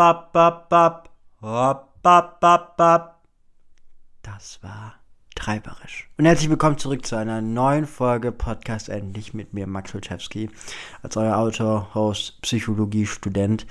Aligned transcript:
Bap, 0.00 0.32
bap, 0.32 0.68
bap. 0.68 1.08
Hopp, 1.42 2.00
bap, 2.04 2.38
bap, 2.38 2.76
bap. 2.76 3.18
Das 4.22 4.60
war 4.62 4.94
treiberisch. 5.34 6.08
Und 6.16 6.24
herzlich 6.24 6.48
willkommen 6.48 6.78
zurück 6.78 7.04
zu 7.04 7.16
einer 7.16 7.40
neuen 7.40 7.84
Folge 7.84 8.30
Podcast 8.30 8.88
Endlich 8.90 9.34
mit 9.34 9.54
mir, 9.54 9.66
Max 9.66 9.92
Wilczewski, 9.92 10.50
als 11.02 11.16
euer 11.16 11.36
Autor, 11.36 11.92
Host, 11.94 12.40
Psychologie, 12.42 13.06
Student. 13.06 13.66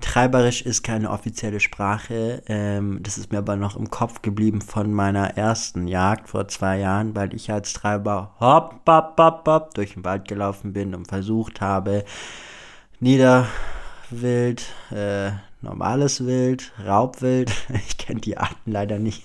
Treiberisch 0.00 0.62
ist 0.62 0.82
keine 0.82 1.10
offizielle 1.10 1.60
Sprache. 1.60 2.42
Ähm, 2.48 2.98
das 3.00 3.16
ist 3.16 3.30
mir 3.30 3.38
aber 3.38 3.54
noch 3.54 3.76
im 3.76 3.88
Kopf 3.88 4.20
geblieben 4.20 4.60
von 4.60 4.92
meiner 4.92 5.36
ersten 5.36 5.86
Jagd 5.86 6.28
vor 6.28 6.48
zwei 6.48 6.80
Jahren, 6.80 7.14
weil 7.14 7.32
ich 7.32 7.52
als 7.52 7.72
Treiber 7.72 8.34
hopp, 8.40 8.80
hopp, 8.84 9.16
hopp, 9.16 9.46
hopp 9.46 9.74
durch 9.74 9.94
den 9.94 10.04
Wald 10.04 10.26
gelaufen 10.26 10.72
bin 10.72 10.92
und 10.96 11.06
versucht 11.06 11.60
habe, 11.60 12.04
Niederwild, 12.98 14.66
äh, 14.90 15.30
normales 15.60 16.24
Wild, 16.24 16.72
Raubwild, 16.84 17.52
ich 17.88 17.98
kenne 17.98 18.20
die 18.20 18.36
Arten 18.36 18.70
leider 18.70 18.98
nicht, 18.98 19.24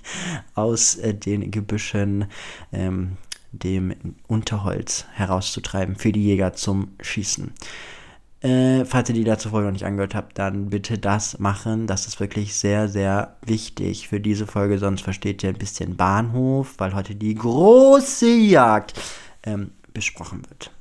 aus 0.55 0.95
äh, 0.95 1.13
den 1.13 1.51
Gebüschen, 1.51 2.25
ähm, 2.71 3.17
dem 3.51 3.93
Unterholz 4.27 5.05
herauszutreiben 5.13 5.95
für 5.95 6.11
die 6.11 6.23
Jäger 6.23 6.53
zum 6.53 6.89
Schießen. 6.99 7.53
Äh, 8.41 8.83
falls 8.85 9.07
ihr 9.09 9.15
die 9.15 9.23
dazu 9.23 9.49
Folge 9.49 9.67
noch 9.67 9.73
nicht 9.73 9.85
angehört 9.85 10.15
habt, 10.15 10.37
dann 10.37 10.69
bitte 10.69 10.97
das 10.97 11.39
machen. 11.39 11.87
Das 11.87 12.07
ist 12.07 12.19
wirklich 12.19 12.55
sehr, 12.55 12.89
sehr 12.89 13.37
wichtig 13.45 14.09
für 14.09 14.19
diese 14.19 14.47
Folge, 14.47 14.79
sonst 14.79 15.01
versteht 15.01 15.43
ihr 15.43 15.49
ein 15.49 15.57
bisschen 15.57 15.95
Bahnhof, 15.95 16.73
weil 16.77 16.93
heute 16.93 17.15
die 17.15 17.35
große 17.35 18.29
Jagd 18.29 18.99
ähm, 19.43 19.71
besprochen 19.93 20.41
wird 20.49 20.71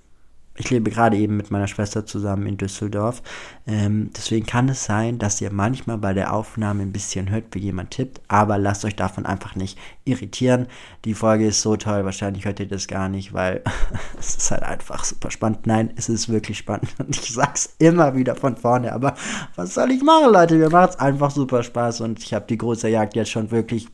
ich 0.62 0.71
lebe 0.71 0.93
gerade 0.93 1.16
eben 1.16 1.37
mit 1.37 1.51
meiner 1.51 1.66
Schwester 1.66 2.07
zusammen 2.07 2.47
in 2.47 2.57
Düsseldorf. 2.57 3.20
Ähm, 3.66 4.11
deswegen 4.16 4.47
kann 4.47 4.69
es 4.69 4.84
sein, 4.84 5.19
dass 5.19 5.41
ihr 5.41 5.53
manchmal 5.53 5.98
bei 5.98 6.15
der 6.15 6.33
Aufnahme 6.33 6.83
ein 6.83 6.93
bisschen 6.93 7.30
hört, 7.30 7.47
wie 7.51 7.59
jemand 7.59 7.91
tippt, 7.91 8.20
aber 8.29 8.59
lasst 8.59 8.84
euch 8.84 8.95
davon 8.95 9.27
einfach 9.27 9.56
nicht 9.56 9.77
irritieren. 10.05 10.69
Die 11.05 11.14
Folge 11.14 11.48
ist 11.48 11.62
so 11.62 11.77
toll, 11.77 12.05
wahrscheinlich 12.05 12.45
hört 12.45 12.61
ihr 12.61 12.69
das 12.69 12.87
gar 12.87 13.09
nicht, 13.09 13.33
weil 13.33 13.62
es 14.20 14.37
ist 14.37 14.53
halt 14.53 14.62
einfach 14.62 15.03
super 15.03 15.33
spannend. 15.33 15.67
Nein, 15.67 15.92
es 15.97 16.09
ist 16.09 16.28
wirklich 16.28 16.59
spannend 16.59 16.94
und 16.98 17.17
ich 17.17 17.33
sag's 17.33 17.75
immer 17.81 18.15
wieder 18.15 18.37
von 18.37 18.56
vorne, 18.56 18.92
aber 18.92 19.17
was 19.56 19.75
soll 19.75 19.91
ich 19.91 20.05
machen, 20.05 20.33
Leute? 20.33 20.55
Mir 20.55 20.70
macht's 20.70 20.97
einfach 20.97 21.33
super 21.33 21.65
Spaß 21.65 22.03
und 22.03 22.20
ich 22.22 22.34
habe 22.34 22.47
die 22.48 22.59
große 22.59 22.89
Jagd 22.89 23.17
jetzt 23.17 23.33
schon 23.33 23.50
wirklich 23.50 23.89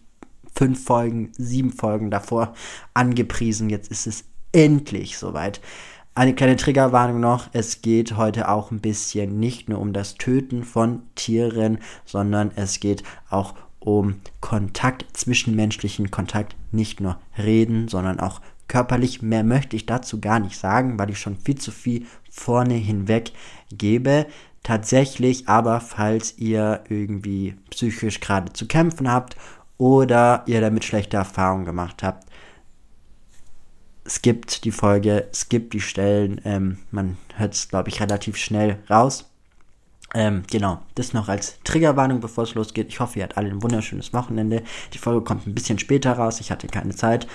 fünf 0.54 0.84
Folgen, 0.84 1.32
sieben 1.38 1.72
Folgen 1.72 2.10
davor 2.10 2.52
angepriesen. 2.92 3.70
Jetzt 3.70 3.90
ist 3.90 4.06
es 4.06 4.24
endlich 4.52 5.16
soweit. 5.16 5.62
Eine 6.18 6.34
kleine 6.34 6.56
Triggerwarnung 6.56 7.20
noch, 7.20 7.46
es 7.52 7.80
geht 7.80 8.16
heute 8.16 8.48
auch 8.48 8.72
ein 8.72 8.80
bisschen 8.80 9.38
nicht 9.38 9.68
nur 9.68 9.78
um 9.78 9.92
das 9.92 10.16
Töten 10.16 10.64
von 10.64 11.02
Tieren, 11.14 11.78
sondern 12.04 12.50
es 12.56 12.80
geht 12.80 13.04
auch 13.30 13.54
um 13.78 14.16
Kontakt, 14.40 15.16
zwischenmenschlichen 15.16 16.10
Kontakt, 16.10 16.56
nicht 16.72 17.00
nur 17.00 17.20
reden, 17.38 17.86
sondern 17.86 18.18
auch 18.18 18.40
körperlich. 18.66 19.22
Mehr 19.22 19.44
möchte 19.44 19.76
ich 19.76 19.86
dazu 19.86 20.20
gar 20.20 20.40
nicht 20.40 20.58
sagen, 20.58 20.98
weil 20.98 21.10
ich 21.10 21.20
schon 21.20 21.36
viel 21.36 21.54
zu 21.54 21.70
viel 21.70 22.04
vorne 22.28 22.74
hinweg 22.74 23.30
gebe. 23.70 24.26
Tatsächlich 24.64 25.46
aber, 25.46 25.78
falls 25.78 26.36
ihr 26.36 26.82
irgendwie 26.88 27.54
psychisch 27.70 28.18
gerade 28.18 28.52
zu 28.52 28.66
kämpfen 28.66 29.08
habt 29.08 29.36
oder 29.76 30.42
ihr 30.46 30.60
damit 30.60 30.84
schlechte 30.84 31.16
Erfahrungen 31.16 31.64
gemacht 31.64 32.02
habt, 32.02 32.27
skippt 34.08 34.64
die 34.64 34.72
Folge, 34.72 35.28
skippt 35.32 35.74
die 35.74 35.80
Stellen. 35.80 36.40
Ähm, 36.44 36.78
man 36.90 37.16
hört 37.36 37.54
es, 37.54 37.68
glaube 37.68 37.88
ich, 37.88 38.00
relativ 38.00 38.36
schnell 38.36 38.78
raus. 38.88 39.26
Ähm, 40.14 40.42
genau, 40.50 40.80
das 40.94 41.12
noch 41.12 41.28
als 41.28 41.58
Triggerwarnung, 41.64 42.20
bevor 42.20 42.44
es 42.44 42.54
losgeht. 42.54 42.88
Ich 42.88 43.00
hoffe, 43.00 43.18
ihr 43.18 43.24
habt 43.24 43.36
alle 43.36 43.50
ein 43.50 43.62
wunderschönes 43.62 44.12
Wochenende. 44.14 44.62
Die 44.94 44.98
Folge 44.98 45.22
kommt 45.22 45.46
ein 45.46 45.54
bisschen 45.54 45.78
später 45.78 46.12
raus. 46.12 46.40
Ich 46.40 46.50
hatte 46.50 46.66
keine 46.66 46.94
Zeit. 46.94 47.26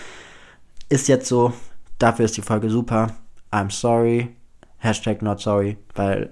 Ist 0.89 1.07
jetzt 1.07 1.27
so. 1.27 1.53
Dafür 1.99 2.25
ist 2.25 2.35
die 2.35 2.41
Folge 2.41 2.69
super. 2.69 3.15
I'm 3.51 3.71
sorry. 3.71 4.35
Hashtag 4.79 5.21
not 5.21 5.39
sorry, 5.39 5.77
weil 5.93 6.31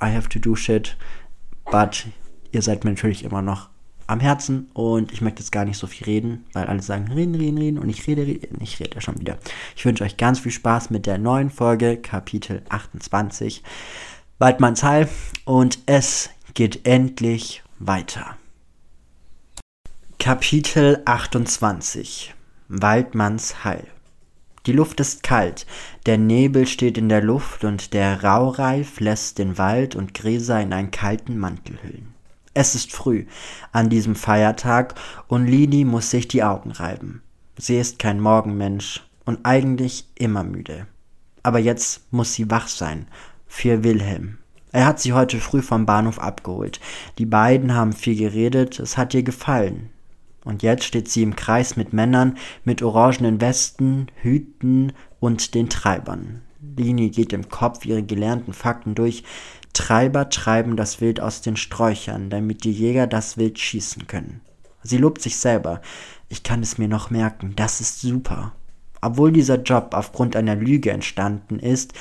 I 0.00 0.06
have 0.06 0.28
to 0.30 0.38
do 0.38 0.56
shit. 0.56 0.96
But 1.70 2.06
ihr 2.50 2.62
seid 2.62 2.84
mir 2.84 2.90
natürlich 2.90 3.22
immer 3.22 3.42
noch 3.42 3.68
am 4.06 4.20
Herzen 4.20 4.68
und 4.74 5.12
ich 5.12 5.20
möchte 5.20 5.40
jetzt 5.40 5.52
gar 5.52 5.64
nicht 5.64 5.78
so 5.78 5.86
viel 5.86 6.04
reden, 6.04 6.44
weil 6.52 6.66
alle 6.66 6.82
sagen, 6.82 7.10
reden, 7.12 7.34
reden, 7.34 7.58
reden 7.58 7.78
und 7.78 7.88
ich 7.88 8.06
rede, 8.06 8.26
rede, 8.26 8.48
ich 8.60 8.80
rede 8.80 9.00
schon 9.00 9.20
wieder. 9.20 9.38
Ich 9.76 9.84
wünsche 9.84 10.04
euch 10.04 10.16
ganz 10.16 10.40
viel 10.40 10.52
Spaß 10.52 10.90
mit 10.90 11.06
der 11.06 11.18
neuen 11.18 11.50
Folge, 11.50 11.96
Kapitel 11.96 12.62
28, 12.68 13.62
Waldmanns 14.38 14.82
Heil 14.82 15.08
und 15.44 15.78
es 15.86 16.30
geht 16.54 16.86
endlich 16.86 17.62
weiter. 17.78 18.36
Kapitel 20.18 21.02
28 21.04 22.34
Waldmanns 22.68 23.64
Heil 23.64 23.86
die 24.66 24.72
Luft 24.72 25.00
ist 25.00 25.24
kalt, 25.24 25.66
der 26.06 26.18
Nebel 26.18 26.68
steht 26.68 26.96
in 26.96 27.08
der 27.08 27.20
Luft 27.20 27.64
und 27.64 27.92
der 27.94 28.22
Raureif 28.22 29.00
lässt 29.00 29.38
den 29.38 29.58
Wald 29.58 29.96
und 29.96 30.14
Gräser 30.14 30.60
in 30.60 30.72
einen 30.72 30.92
kalten 30.92 31.36
Mantel 31.36 31.82
hüllen. 31.82 32.11
Es 32.54 32.74
ist 32.74 32.92
früh 32.92 33.24
an 33.72 33.88
diesem 33.88 34.14
Feiertag 34.14 34.94
und 35.26 35.46
Lili 35.46 35.84
muss 35.84 36.10
sich 36.10 36.28
die 36.28 36.42
Augen 36.42 36.70
reiben. 36.70 37.22
Sie 37.56 37.78
ist 37.78 37.98
kein 37.98 38.20
Morgenmensch 38.20 39.02
und 39.24 39.40
eigentlich 39.44 40.06
immer 40.16 40.44
müde. 40.44 40.86
Aber 41.42 41.58
jetzt 41.58 42.12
muss 42.12 42.34
sie 42.34 42.50
wach 42.50 42.68
sein 42.68 43.06
für 43.46 43.84
Wilhelm. 43.84 44.38
Er 44.70 44.86
hat 44.86 45.00
sie 45.00 45.12
heute 45.12 45.38
früh 45.38 45.62
vom 45.62 45.86
Bahnhof 45.86 46.18
abgeholt. 46.18 46.80
Die 47.18 47.26
beiden 47.26 47.74
haben 47.74 47.92
viel 47.92 48.16
geredet, 48.16 48.78
es 48.80 48.96
hat 48.98 49.14
ihr 49.14 49.22
gefallen. 49.22 49.90
Und 50.44 50.62
jetzt 50.62 50.84
steht 50.84 51.08
sie 51.08 51.22
im 51.22 51.36
Kreis 51.36 51.76
mit 51.76 51.92
Männern 51.92 52.36
mit 52.64 52.82
orangenen 52.82 53.40
Westen, 53.40 54.08
Hüten 54.22 54.92
und 55.20 55.54
den 55.54 55.68
Treibern. 55.68 56.42
Lini 56.76 57.10
geht 57.10 57.32
im 57.32 57.48
Kopf 57.48 57.84
ihre 57.84 58.02
gelernten 58.02 58.52
Fakten 58.52 58.94
durch, 58.94 59.24
Treiber 59.72 60.28
treiben 60.28 60.76
das 60.76 61.00
Wild 61.00 61.20
aus 61.20 61.40
den 61.40 61.56
Sträuchern, 61.56 62.30
damit 62.30 62.64
die 62.64 62.72
Jäger 62.72 63.06
das 63.06 63.36
Wild 63.38 63.58
schießen 63.58 64.06
können. 64.06 64.40
Sie 64.82 64.98
lobt 64.98 65.22
sich 65.22 65.36
selber. 65.36 65.80
Ich 66.28 66.42
kann 66.42 66.62
es 66.62 66.78
mir 66.78 66.88
noch 66.88 67.10
merken, 67.10 67.54
das 67.56 67.80
ist 67.80 68.00
super. 68.00 68.52
Obwohl 69.00 69.32
dieser 69.32 69.60
Job 69.62 69.90
aufgrund 69.92 70.36
einer 70.36 70.54
Lüge 70.54 70.90
entstanden 70.90 71.58
ist, 71.58 71.92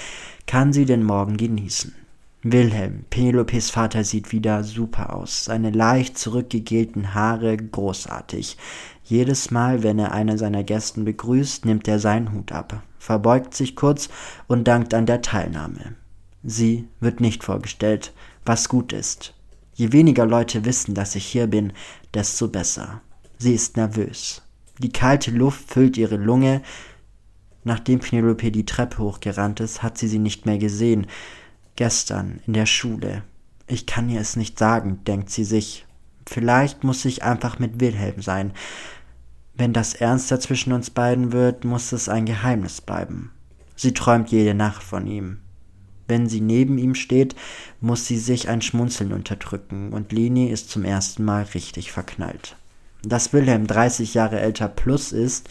kann 0.47 0.73
sie 0.73 0.85
den 0.85 1.03
Morgen 1.03 1.37
genießen. 1.37 1.95
Wilhelm, 2.43 3.05
Penelopes 3.09 3.69
Vater, 3.69 4.03
sieht 4.03 4.31
wieder 4.31 4.63
super 4.63 5.15
aus. 5.15 5.45
Seine 5.45 5.69
leicht 5.69 6.17
zurückgegelten 6.17 7.13
Haare 7.13 7.55
großartig. 7.55 8.57
Jedes 9.03 9.51
Mal, 9.51 9.83
wenn 9.83 9.99
er 9.99 10.11
einen 10.11 10.37
seiner 10.37 10.63
Gästen 10.63 11.05
begrüßt, 11.05 11.65
nimmt 11.65 11.87
er 11.87 11.99
seinen 11.99 12.33
Hut 12.33 12.51
ab, 12.51 12.81
verbeugt 12.97 13.53
sich 13.53 13.75
kurz 13.75 14.09
und 14.47 14.67
dankt 14.67 14.93
an 14.93 15.05
der 15.05 15.21
Teilnahme. 15.21 15.95
Sie 16.44 16.88
wird 17.00 17.19
nicht 17.19 17.44
vorgestellt, 17.44 18.13
was 18.46 18.69
gut 18.69 18.94
ist. 18.94 19.34
Je 19.74 19.91
weniger 19.91 20.25
Leute 20.25 20.66
wissen, 20.66 20.96
dass 20.96 21.16
ich 21.16 21.25
hier 21.25 21.47
bin, 21.47 21.74
desto 22.13 22.47
besser. 22.47 23.02
Sie 23.38 23.53
ist 23.53 23.78
nervös. 23.78 24.41
Die 24.79 24.91
kalte 24.91 25.31
Luft 25.31 25.72
füllt 25.72 25.97
ihre 25.97 26.18
Lunge. 26.18 26.62
Nachdem 27.63 28.00
Penelope 28.00 28.52
die 28.52 28.66
Treppe 28.66 28.97
hochgerannt 29.00 29.59
ist, 29.59 29.84
hat 29.84 29.97
sie 29.97 30.07
sie 30.07 30.19
nicht 30.19 30.46
mehr 30.46 30.57
gesehen. 30.57 31.07
Gestern 31.75 32.41
in 32.47 32.53
der 32.53 32.66
Schule. 32.66 33.23
Ich 33.68 33.85
kann 33.85 34.09
ihr 34.09 34.19
es 34.19 34.35
nicht 34.35 34.59
sagen, 34.59 35.03
denkt 35.06 35.29
sie 35.29 35.44
sich. 35.44 35.85
Vielleicht 36.28 36.84
muss 36.84 37.06
ich 37.06 37.23
einfach 37.23 37.59
mit 37.59 37.79
Wilhelm 37.79 38.22
sein. 38.22 38.53
Wenn 39.53 39.73
das 39.73 39.94
ernster 39.94 40.40
zwischen 40.40 40.73
uns 40.73 40.90
beiden 40.90 41.31
wird, 41.31 41.66
muss 41.66 41.91
es 41.91 42.09
ein 42.09 42.25
Geheimnis 42.25 42.81
bleiben. 42.81 43.31
Sie 43.75 43.94
träumt 43.94 44.31
jede 44.31 44.53
Nacht 44.53 44.84
von 44.84 45.08
ihm. 45.08 45.40
Wenn 46.11 46.27
sie 46.27 46.41
neben 46.41 46.77
ihm 46.77 46.94
steht, 46.94 47.38
muss 47.79 48.05
sie 48.05 48.17
sich 48.17 48.49
ein 48.49 48.61
Schmunzeln 48.61 49.13
unterdrücken 49.13 49.94
und 49.94 50.11
Leni 50.11 50.47
ist 50.47 50.69
zum 50.69 50.83
ersten 50.83 51.23
Mal 51.23 51.44
richtig 51.53 51.93
verknallt. 51.93 52.58
Dass 53.02 53.31
Wilhelm 53.31 53.66
30 53.66 54.13
Jahre 54.13 54.41
älter 54.41 54.67
plus 54.67 55.13
ist, 55.13 55.47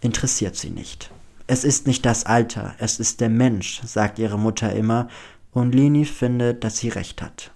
interessiert 0.00 0.56
sie 0.56 0.70
nicht. 0.70 1.10
Es 1.46 1.62
ist 1.62 1.86
nicht 1.86 2.06
das 2.06 2.24
Alter, 2.24 2.74
es 2.78 2.98
ist 2.98 3.20
der 3.20 3.28
Mensch, 3.28 3.82
sagt 3.84 4.18
ihre 4.18 4.38
Mutter 4.38 4.72
immer, 4.72 5.08
und 5.52 5.74
Leni 5.74 6.06
findet, 6.06 6.64
dass 6.64 6.78
sie 6.78 6.88
recht 6.88 7.20
hat. 7.20 7.50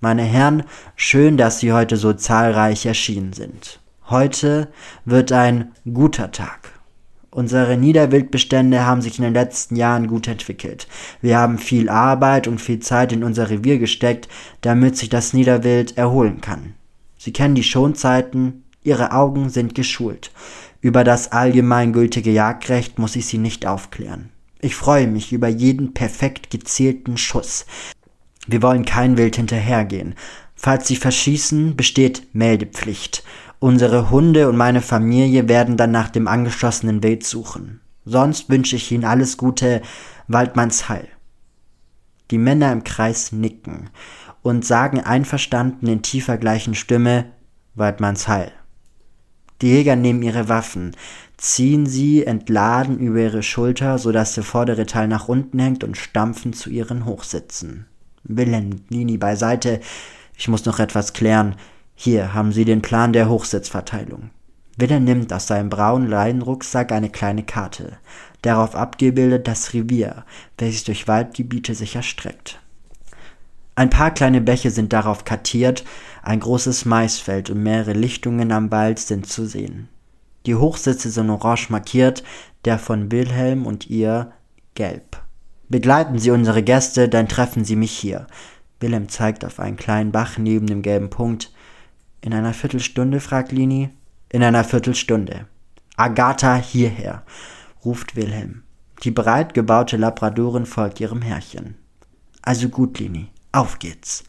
Meine 0.00 0.22
Herren, 0.22 0.62
schön, 0.96 1.36
dass 1.36 1.60
Sie 1.60 1.74
heute 1.74 1.98
so 1.98 2.14
zahlreich 2.14 2.86
erschienen 2.86 3.34
sind. 3.34 3.80
Heute 4.08 4.68
wird 5.04 5.30
ein 5.32 5.72
guter 5.92 6.32
Tag. 6.32 6.77
Unsere 7.30 7.76
Niederwildbestände 7.76 8.86
haben 8.86 9.02
sich 9.02 9.18
in 9.18 9.24
den 9.24 9.34
letzten 9.34 9.76
Jahren 9.76 10.06
gut 10.06 10.28
entwickelt. 10.28 10.88
Wir 11.20 11.38
haben 11.38 11.58
viel 11.58 11.88
Arbeit 11.88 12.48
und 12.48 12.60
viel 12.60 12.80
Zeit 12.80 13.12
in 13.12 13.22
unser 13.22 13.50
Revier 13.50 13.78
gesteckt, 13.78 14.28
damit 14.62 14.96
sich 14.96 15.10
das 15.10 15.34
Niederwild 15.34 15.98
erholen 15.98 16.40
kann. 16.40 16.74
Sie 17.18 17.32
kennen 17.32 17.54
die 17.54 17.64
Schonzeiten, 17.64 18.64
Ihre 18.82 19.12
Augen 19.12 19.50
sind 19.50 19.74
geschult. 19.74 20.30
Über 20.80 21.04
das 21.04 21.32
allgemeingültige 21.32 22.30
Jagdrecht 22.30 22.98
muss 22.98 23.16
ich 23.16 23.26
Sie 23.26 23.38
nicht 23.38 23.66
aufklären. 23.66 24.30
Ich 24.60 24.74
freue 24.74 25.06
mich 25.06 25.32
über 25.32 25.48
jeden 25.48 25.92
perfekt 25.92 26.50
gezielten 26.50 27.18
Schuss. 27.18 27.66
Wir 28.46 28.62
wollen 28.62 28.84
kein 28.84 29.18
Wild 29.18 29.36
hinterhergehen. 29.36 30.14
Falls 30.54 30.88
Sie 30.88 30.96
verschießen, 30.96 31.76
besteht 31.76 32.28
Meldepflicht. 32.32 33.22
Unsere 33.60 34.10
Hunde 34.10 34.48
und 34.48 34.56
meine 34.56 34.80
Familie 34.80 35.48
werden 35.48 35.76
dann 35.76 35.90
nach 35.90 36.10
dem 36.10 36.28
angeschossenen 36.28 37.02
Wild 37.02 37.24
suchen. 37.24 37.80
Sonst 38.04 38.48
wünsche 38.48 38.76
ich 38.76 38.92
Ihnen 38.92 39.04
alles 39.04 39.36
Gute, 39.36 39.82
Waldmanns 40.28 40.88
Heil. 40.88 41.08
Die 42.30 42.38
Männer 42.38 42.72
im 42.72 42.84
Kreis 42.84 43.32
nicken 43.32 43.90
und 44.42 44.64
sagen 44.64 45.00
einverstanden 45.00 45.88
in 45.88 46.02
tiefer 46.02 46.38
gleichen 46.38 46.74
Stimme 46.74 47.26
Waldmanns 47.74 48.28
Heil. 48.28 48.52
Die 49.60 49.68
Jäger 49.68 49.96
nehmen 49.96 50.22
ihre 50.22 50.48
Waffen, 50.48 50.94
ziehen 51.36 51.86
sie 51.86 52.24
entladen 52.24 52.98
über 53.00 53.18
ihre 53.18 53.42
Schulter, 53.42 53.98
so 53.98 54.12
dass 54.12 54.34
der 54.34 54.44
vordere 54.44 54.86
Teil 54.86 55.08
nach 55.08 55.28
unten 55.28 55.58
hängt 55.58 55.82
und 55.82 55.96
stampfen 55.96 56.52
zu 56.52 56.70
ihren 56.70 57.06
Hochsitzen. 57.06 57.86
Wilhelm, 58.22 58.82
Lini 58.88 59.18
beiseite, 59.18 59.80
ich 60.36 60.46
muss 60.46 60.64
noch 60.64 60.78
etwas 60.78 61.12
klären. 61.12 61.56
Hier 62.00 62.32
haben 62.32 62.52
Sie 62.52 62.64
den 62.64 62.80
Plan 62.80 63.12
der 63.12 63.28
Hochsitzverteilung. 63.28 64.30
Wille 64.76 65.00
nimmt 65.00 65.32
aus 65.32 65.48
seinem 65.48 65.68
braunen 65.68 66.08
Leinenrucksack 66.08 66.92
eine 66.92 67.10
kleine 67.10 67.42
Karte, 67.42 67.98
darauf 68.40 68.76
abgebildet 68.76 69.48
das 69.48 69.74
Revier, 69.74 70.24
welches 70.58 70.84
durch 70.84 71.08
Waldgebiete 71.08 71.74
sich 71.74 71.96
erstreckt. 71.96 72.60
Ein 73.74 73.90
paar 73.90 74.12
kleine 74.12 74.40
Bäche 74.40 74.70
sind 74.70 74.92
darauf 74.92 75.24
kartiert, 75.24 75.84
ein 76.22 76.38
großes 76.38 76.84
Maisfeld 76.84 77.50
und 77.50 77.64
mehrere 77.64 77.94
Lichtungen 77.94 78.52
am 78.52 78.70
Wald 78.70 79.00
sind 79.00 79.26
zu 79.26 79.44
sehen. 79.44 79.88
Die 80.46 80.54
Hochsitze 80.54 81.10
sind 81.10 81.30
orange 81.30 81.68
markiert, 81.68 82.22
der 82.64 82.78
von 82.78 83.10
Wilhelm 83.10 83.66
und 83.66 83.90
ihr 83.90 84.30
gelb. 84.76 85.20
Begleiten 85.68 86.20
Sie 86.20 86.30
unsere 86.30 86.62
Gäste, 86.62 87.08
dann 87.08 87.26
treffen 87.26 87.64
Sie 87.64 87.74
mich 87.74 87.90
hier. 87.90 88.28
Wilhelm 88.78 89.08
zeigt 89.08 89.44
auf 89.44 89.58
einen 89.58 89.76
kleinen 89.76 90.12
Bach 90.12 90.38
neben 90.38 90.68
dem 90.68 90.82
gelben 90.82 91.10
Punkt. 91.10 91.50
In 92.20 92.34
einer 92.34 92.54
Viertelstunde, 92.54 93.20
fragt 93.20 93.52
Lini. 93.52 93.90
In 94.30 94.42
einer 94.42 94.64
Viertelstunde. 94.64 95.46
Agatha 95.96 96.56
hierher, 96.56 97.22
ruft 97.84 98.16
Wilhelm. 98.16 98.62
Die 99.04 99.10
breit 99.10 99.54
gebaute 99.54 99.96
Labradorin 99.96 100.66
folgt 100.66 101.00
ihrem 101.00 101.22
Herrchen. 101.22 101.76
Also 102.42 102.68
gut, 102.68 102.98
Lini, 102.98 103.28
auf 103.52 103.78
geht's. 103.78 104.24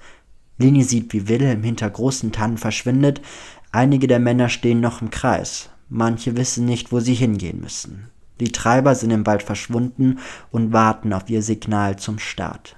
Lini 0.57 0.83
sieht, 0.83 1.13
wie 1.13 1.27
Wilhelm 1.27 1.63
hinter 1.63 1.89
großen 1.89 2.31
Tannen 2.31 2.57
verschwindet. 2.57 3.21
Einige 3.71 4.07
der 4.07 4.19
Männer 4.19 4.49
stehen 4.49 4.81
noch 4.81 5.01
im 5.01 5.09
Kreis. 5.09 5.69
Manche 5.89 6.37
wissen 6.37 6.65
nicht, 6.65 6.91
wo 6.91 6.99
sie 6.99 7.13
hingehen 7.15 7.61
müssen. 7.61 8.09
Die 8.39 8.51
Treiber 8.51 8.95
sind 8.95 9.11
im 9.11 9.25
Wald 9.25 9.43
verschwunden 9.43 10.19
und 10.51 10.71
warten 10.71 11.13
auf 11.13 11.29
ihr 11.29 11.41
Signal 11.41 11.97
zum 11.97 12.19
Start. 12.19 12.77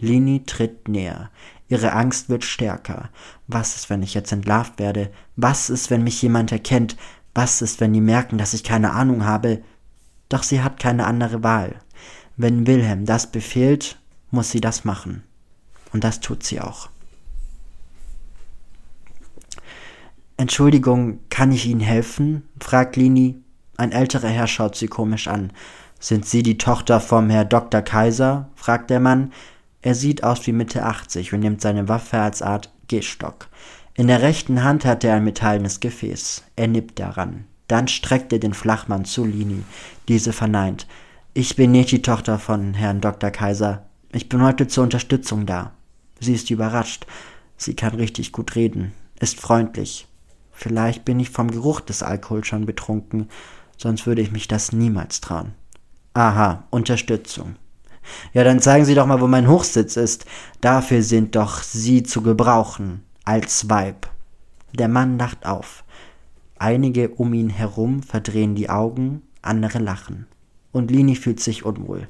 Lini 0.00 0.42
tritt 0.44 0.88
näher. 0.88 1.30
Ihre 1.68 1.92
Angst 1.92 2.28
wird 2.28 2.44
stärker. 2.44 3.10
Was 3.46 3.76
ist, 3.76 3.90
wenn 3.90 4.02
ich 4.02 4.14
jetzt 4.14 4.32
entlarvt 4.32 4.78
werde? 4.78 5.10
Was 5.36 5.70
ist, 5.70 5.90
wenn 5.90 6.02
mich 6.02 6.20
jemand 6.22 6.50
erkennt? 6.50 6.96
Was 7.34 7.62
ist, 7.62 7.80
wenn 7.80 7.92
die 7.92 8.00
merken, 8.00 8.38
dass 8.38 8.54
ich 8.54 8.64
keine 8.64 8.92
Ahnung 8.92 9.24
habe? 9.24 9.62
Doch 10.28 10.42
sie 10.42 10.62
hat 10.62 10.80
keine 10.80 11.06
andere 11.06 11.42
Wahl. 11.42 11.76
Wenn 12.36 12.66
Wilhelm 12.66 13.04
das 13.04 13.30
befehlt, 13.30 13.98
muss 14.30 14.50
sie 14.50 14.60
das 14.60 14.84
machen. 14.84 15.22
Und 15.92 16.04
das 16.04 16.20
tut 16.20 16.42
sie 16.42 16.60
auch. 16.60 16.88
Entschuldigung, 20.36 21.18
kann 21.30 21.50
ich 21.50 21.66
Ihnen 21.66 21.80
helfen? 21.80 22.48
fragt 22.60 22.96
Lini. 22.96 23.42
Ein 23.76 23.92
älterer 23.92 24.28
Herr 24.28 24.46
schaut 24.46 24.76
sie 24.76 24.86
komisch 24.86 25.28
an. 25.28 25.52
Sind 25.98 26.26
Sie 26.26 26.44
die 26.44 26.58
Tochter 26.58 27.00
vom 27.00 27.28
Herr 27.28 27.44
Dr. 27.44 27.82
Kaiser? 27.82 28.48
fragt 28.54 28.90
der 28.90 29.00
Mann. 29.00 29.32
Er 29.82 29.94
sieht 29.94 30.24
aus 30.24 30.46
wie 30.46 30.52
Mitte 30.52 30.84
80 30.84 31.32
und 31.32 31.40
nimmt 31.40 31.60
seine 31.60 31.88
Waffe 31.88 32.18
als 32.18 32.42
Art 32.42 32.72
Gehstock. 32.88 33.48
In 33.94 34.06
der 34.06 34.22
rechten 34.22 34.62
Hand 34.62 34.84
hat 34.84 35.04
er 35.04 35.14
ein 35.14 35.24
metallenes 35.24 35.80
Gefäß. 35.80 36.44
Er 36.56 36.68
nippt 36.68 36.98
daran. 36.98 37.44
Dann 37.68 37.88
streckt 37.88 38.32
er 38.32 38.38
den 38.38 38.54
Flachmann 38.54 39.04
zu 39.04 39.24
Lini. 39.24 39.64
Diese 40.08 40.32
verneint. 40.32 40.86
Ich 41.34 41.56
bin 41.56 41.72
nicht 41.72 41.90
die 41.90 42.02
Tochter 42.02 42.38
von 42.38 42.74
Herrn 42.74 43.00
Dr. 43.00 43.30
Kaiser. 43.30 43.86
Ich 44.12 44.28
bin 44.28 44.42
heute 44.42 44.66
zur 44.66 44.84
Unterstützung 44.84 45.46
da. 45.46 45.72
Sie 46.20 46.34
ist 46.34 46.50
überrascht. 46.50 47.06
Sie 47.56 47.74
kann 47.74 47.94
richtig 47.94 48.32
gut 48.32 48.54
reden, 48.54 48.92
ist 49.20 49.38
freundlich. 49.38 50.06
Vielleicht 50.52 51.04
bin 51.04 51.20
ich 51.20 51.30
vom 51.30 51.50
Geruch 51.50 51.80
des 51.80 52.02
Alkohols 52.02 52.46
schon 52.46 52.66
betrunken, 52.66 53.28
sonst 53.76 54.06
würde 54.06 54.22
ich 54.22 54.32
mich 54.32 54.48
das 54.48 54.72
niemals 54.72 55.20
trauen. 55.20 55.52
Aha, 56.14 56.64
Unterstützung. 56.70 57.56
Ja, 58.32 58.44
dann 58.44 58.60
zeigen 58.60 58.84
Sie 58.84 58.94
doch 58.94 59.06
mal, 59.06 59.20
wo 59.20 59.26
mein 59.26 59.48
Hochsitz 59.48 59.96
ist. 59.96 60.24
Dafür 60.60 61.02
sind 61.02 61.36
doch 61.36 61.62
Sie 61.62 62.02
zu 62.02 62.22
gebrauchen, 62.22 63.02
als 63.24 63.68
Weib. 63.68 64.08
Der 64.74 64.88
Mann 64.88 65.18
lacht 65.18 65.46
auf. 65.46 65.84
Einige 66.58 67.10
um 67.10 67.32
ihn 67.34 67.50
herum 67.50 68.02
verdrehen 68.02 68.54
die 68.54 68.68
Augen, 68.68 69.22
andere 69.42 69.78
lachen. 69.78 70.26
Und 70.72 70.90
Lini 70.90 71.16
fühlt 71.16 71.40
sich 71.40 71.64
unwohl. 71.64 72.08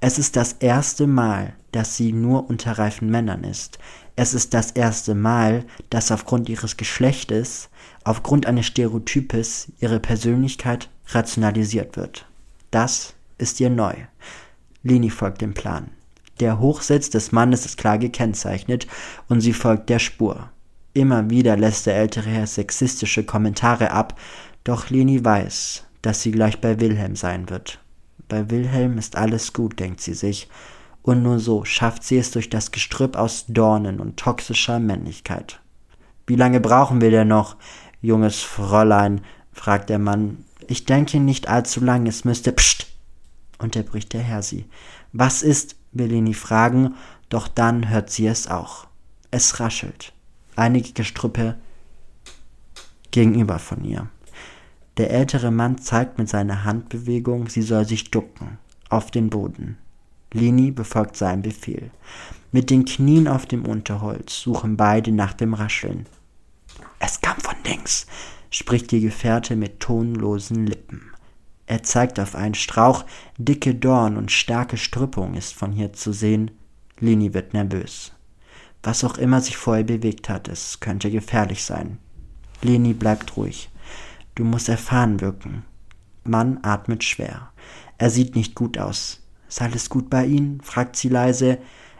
Es 0.00 0.18
ist 0.18 0.36
das 0.36 0.54
erste 0.54 1.06
Mal, 1.06 1.54
dass 1.72 1.96
sie 1.96 2.12
nur 2.12 2.48
unter 2.50 2.72
reifen 2.72 3.10
Männern 3.10 3.44
ist. 3.44 3.78
Es 4.16 4.34
ist 4.34 4.52
das 4.52 4.72
erste 4.72 5.14
Mal, 5.14 5.64
dass 5.90 6.10
aufgrund 6.10 6.48
ihres 6.48 6.76
Geschlechtes, 6.76 7.70
aufgrund 8.04 8.46
eines 8.46 8.66
Stereotypes, 8.66 9.68
ihre 9.78 10.00
Persönlichkeit 10.00 10.90
rationalisiert 11.08 11.96
wird. 11.96 12.26
Das 12.70 13.14
ist 13.38 13.60
ihr 13.60 13.70
neu. 13.70 13.94
Lini 14.82 15.10
folgt 15.10 15.40
dem 15.40 15.54
Plan. 15.54 15.90
Der 16.40 16.58
Hochsitz 16.58 17.10
des 17.10 17.32
Mannes 17.32 17.66
ist 17.66 17.76
klar 17.76 17.98
gekennzeichnet 17.98 18.86
und 19.28 19.40
sie 19.40 19.52
folgt 19.52 19.90
der 19.90 19.98
Spur. 19.98 20.48
Immer 20.94 21.28
wieder 21.30 21.56
lässt 21.56 21.86
der 21.86 21.96
ältere 21.96 22.30
Herr 22.30 22.46
sexistische 22.46 23.24
Kommentare 23.24 23.90
ab, 23.90 24.18
doch 24.64 24.90
Leni 24.90 25.24
weiß, 25.24 25.84
dass 26.02 26.22
sie 26.22 26.32
gleich 26.32 26.60
bei 26.60 26.80
Wilhelm 26.80 27.14
sein 27.14 27.50
wird. 27.50 27.78
Bei 28.28 28.50
Wilhelm 28.50 28.96
ist 28.98 29.16
alles 29.16 29.52
gut, 29.52 29.78
denkt 29.78 30.00
sie 30.00 30.14
sich, 30.14 30.48
und 31.02 31.22
nur 31.22 31.38
so 31.38 31.64
schafft 31.64 32.04
sie 32.04 32.18
es 32.18 32.30
durch 32.30 32.50
das 32.50 32.72
Gestrüpp 32.72 33.16
aus 33.16 33.44
Dornen 33.48 34.00
und 34.00 34.16
toxischer 34.16 34.78
Männlichkeit. 34.78 35.60
Wie 36.26 36.36
lange 36.36 36.60
brauchen 36.60 37.00
wir 37.00 37.10
denn 37.10 37.28
noch, 37.28 37.56
junges 38.00 38.40
Fräulein? 38.40 39.20
fragt 39.52 39.90
der 39.90 39.98
Mann. 39.98 40.44
Ich 40.68 40.84
denke 40.84 41.18
nicht 41.18 41.48
allzu 41.48 41.80
lang, 41.84 42.06
es 42.06 42.24
müsste. 42.24 42.52
Psst! 42.52 42.86
Unterbricht 43.62 44.12
der 44.12 44.22
Herr 44.22 44.42
sie. 44.42 44.66
Was 45.12 45.42
ist? 45.42 45.76
will 45.92 46.06
Leni 46.06 46.34
fragen, 46.34 46.94
doch 47.28 47.48
dann 47.48 47.88
hört 47.88 48.10
sie 48.10 48.26
es 48.26 48.48
auch. 48.48 48.86
Es 49.30 49.60
raschelt. 49.60 50.12
Einige 50.56 50.92
Gestrüppe 50.92 51.56
gegenüber 53.10 53.58
von 53.58 53.84
ihr. 53.84 54.08
Der 54.96 55.10
ältere 55.10 55.50
Mann 55.50 55.78
zeigt 55.78 56.18
mit 56.18 56.28
seiner 56.28 56.64
Handbewegung, 56.64 57.48
sie 57.48 57.62
soll 57.62 57.86
sich 57.86 58.10
ducken, 58.10 58.58
auf 58.88 59.10
den 59.10 59.30
Boden. 59.30 59.78
Leni 60.32 60.70
befolgt 60.70 61.16
seinen 61.16 61.42
Befehl. 61.42 61.90
Mit 62.52 62.70
den 62.70 62.84
Knien 62.84 63.28
auf 63.28 63.46
dem 63.46 63.64
Unterholz 63.64 64.40
suchen 64.40 64.76
beide 64.76 65.12
nach 65.12 65.32
dem 65.32 65.54
Rascheln. 65.54 66.06
Es 66.98 67.20
kam 67.20 67.38
von 67.38 67.54
links, 67.64 68.06
spricht 68.50 68.90
die 68.90 69.00
Gefährte 69.00 69.56
mit 69.56 69.80
tonlosen 69.80 70.66
Lippen. 70.66 71.10
Er 71.70 71.84
zeigt 71.84 72.18
auf 72.18 72.34
einen 72.34 72.54
Strauch, 72.54 73.04
dicke 73.38 73.76
Dorn 73.76 74.16
und 74.16 74.32
starke 74.32 74.76
Strüppung 74.76 75.34
ist 75.34 75.54
von 75.54 75.70
hier 75.70 75.92
zu 75.92 76.12
sehen. 76.12 76.50
Lini 76.98 77.32
wird 77.32 77.54
nervös. 77.54 78.10
Was 78.82 79.04
auch 79.04 79.18
immer 79.18 79.40
sich 79.40 79.56
vorher 79.56 79.84
bewegt 79.84 80.28
hat, 80.28 80.48
es 80.48 80.80
könnte 80.80 81.12
gefährlich 81.12 81.62
sein. 81.62 81.98
Leni 82.60 82.92
bleibt 82.92 83.36
ruhig. 83.36 83.70
Du 84.34 84.42
musst 84.42 84.68
erfahren 84.68 85.20
wirken. 85.20 85.62
Mann 86.24 86.58
atmet 86.62 87.04
schwer. 87.04 87.52
Er 87.98 88.10
sieht 88.10 88.34
nicht 88.34 88.56
gut 88.56 88.76
aus. 88.76 89.20
Ist 89.48 89.62
alles 89.62 89.88
gut 89.88 90.10
bei 90.10 90.26
Ihnen? 90.26 90.60
fragt 90.62 90.96
sie 90.96 91.08
leise. 91.08 91.58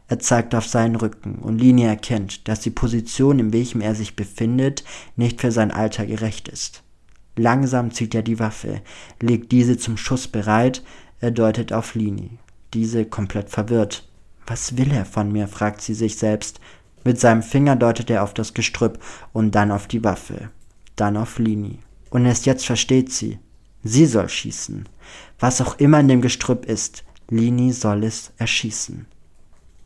Er 0.08 0.18
zeigt 0.18 0.56
auf 0.56 0.66
seinen 0.66 0.96
Rücken 0.96 1.36
und 1.36 1.60
Lini 1.60 1.84
erkennt, 1.84 2.48
dass 2.48 2.58
die 2.58 2.70
Position, 2.70 3.38
in 3.38 3.52
welchem 3.52 3.82
er 3.82 3.94
sich 3.94 4.16
befindet, 4.16 4.82
nicht 5.14 5.40
für 5.40 5.52
sein 5.52 5.70
Alter 5.70 6.06
gerecht 6.06 6.48
ist. 6.48 6.82
Langsam 7.40 7.90
zieht 7.90 8.14
er 8.14 8.20
die 8.20 8.38
Waffe, 8.38 8.82
legt 9.18 9.50
diese 9.50 9.78
zum 9.78 9.96
Schuss 9.96 10.28
bereit, 10.28 10.82
er 11.20 11.30
deutet 11.30 11.72
auf 11.72 11.94
Lini. 11.94 12.32
Diese 12.74 13.06
komplett 13.06 13.48
verwirrt. 13.48 14.06
Was 14.46 14.76
will 14.76 14.92
er 14.92 15.06
von 15.06 15.32
mir? 15.32 15.48
fragt 15.48 15.80
sie 15.80 15.94
sich 15.94 16.18
selbst. 16.18 16.60
Mit 17.02 17.18
seinem 17.18 17.42
Finger 17.42 17.76
deutet 17.76 18.10
er 18.10 18.24
auf 18.24 18.34
das 18.34 18.52
Gestrüpp 18.52 18.98
und 19.32 19.54
dann 19.54 19.70
auf 19.70 19.86
die 19.86 20.04
Waffe. 20.04 20.50
Dann 20.96 21.16
auf 21.16 21.38
Lini. 21.38 21.78
Und 22.10 22.26
erst 22.26 22.44
jetzt 22.44 22.66
versteht 22.66 23.10
sie. 23.10 23.38
Sie 23.82 24.04
soll 24.04 24.28
schießen. 24.28 24.86
Was 25.38 25.62
auch 25.62 25.78
immer 25.78 25.98
in 26.00 26.08
dem 26.08 26.20
Gestrüpp 26.20 26.66
ist, 26.66 27.04
Lini 27.30 27.72
soll 27.72 28.04
es 28.04 28.32
erschießen. 28.36 29.06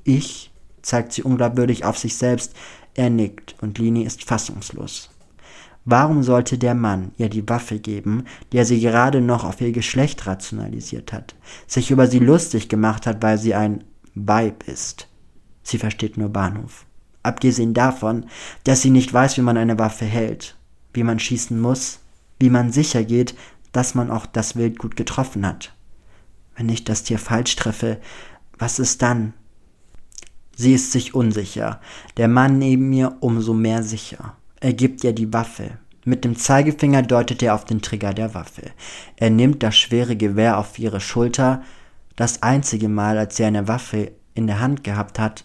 Ich, 0.03 0.51
zeigt 0.83 1.13
sie 1.13 1.23
unglaubwürdig 1.23 1.85
auf 1.85 1.99
sich 1.99 2.17
selbst, 2.17 2.53
er 2.95 3.11
nickt 3.11 3.55
und 3.61 3.79
Lini 3.79 4.03
ist 4.03 4.25
fassungslos. 4.25 5.14
Warum 5.85 6.23
sollte 6.23 6.57
der 6.57 6.75
Mann 6.75 7.13
ihr 7.19 7.29
die 7.29 7.47
Waffe 7.49 7.79
geben, 7.79 8.25
der 8.53 8.65
sie 8.65 8.81
gerade 8.81 9.21
noch 9.21 9.45
auf 9.45 9.61
ihr 9.61 9.73
Geschlecht 9.73 10.27
rationalisiert 10.27 11.13
hat, 11.13 11.35
sich 11.67 11.91
über 11.91 12.07
sie 12.07 12.21
lustig 12.21 12.69
gemacht 12.69 13.07
hat, 13.07 13.23
weil 13.23 13.39
sie 13.39 13.55
ein 13.55 13.85
Weib 14.15 14.67
ist? 14.67 15.09
Sie 15.63 15.79
versteht 15.79 16.17
nur 16.17 16.31
Bahnhof. 16.31 16.87
abgesehen 17.25 17.75
davon, 17.75 18.27
dass 18.63 18.83
sie 18.83 18.91
nicht 18.91 19.13
weiß, 19.13 19.37
wie 19.37 19.43
man 19.43 19.57
eine 19.57 19.79
Waffe 19.79 20.05
hält, 20.05 20.57
wie 20.93 21.03
man 21.03 21.19
schießen 21.19 21.59
muss, 21.61 22.01
wie 22.39 22.51
man 22.51 22.71
sicher 22.71 23.03
geht, 23.03 23.35
dass 23.73 23.95
man 23.95 24.11
auch 24.11 24.27
das 24.27 24.55
Wild 24.55 24.79
gut 24.79 24.95
getroffen 24.95 25.45
hat. 25.45 25.75
Wenn 26.55 26.69
ich 26.69 26.85
das 26.85 27.03
Tier 27.03 27.19
falsch 27.19 27.57
treffe, 27.57 27.99
was 28.59 28.79
ist 28.79 29.03
dann? 29.03 29.33
Sie 30.57 30.75
ist 30.75 30.93
sich 30.93 31.15
unsicher, 31.15 31.81
der 32.17 32.29
Mann 32.29 32.59
neben 32.59 32.89
mir 32.91 33.17
umso 33.21 33.55
mehr 33.55 33.83
sicher. 33.83 34.37
Er 34.65 34.73
gibt 34.73 35.05
ihr 35.05 35.13
die 35.13 35.31
Waffe. 35.31 35.73
Mit 36.07 36.25
dem 36.25 36.37
Zeigefinger 36.37 37.03
deutet 37.03 37.43
er 37.43 37.55
auf 37.55 37.67
den 37.67 37.83
Trigger 37.83 38.15
der 38.15 38.33
Waffe. 38.33 38.71
Er 39.17 39.29
nimmt 39.29 39.63
das 39.63 39.77
schwere 39.77 40.17
Gewehr 40.17 40.57
auf 40.57 40.79
ihre 40.79 41.03
Schulter. 41.03 41.63
Das 42.17 42.43
einzige 42.43 42.89
Mal, 42.89 43.19
als 43.19 43.37
sie 43.37 43.45
eine 43.45 43.69
Waffe 43.69 44.13
in 44.35 44.47
der 44.47 44.61
Hand 44.61 44.83
gehabt 44.83 45.19
hat, 45.19 45.45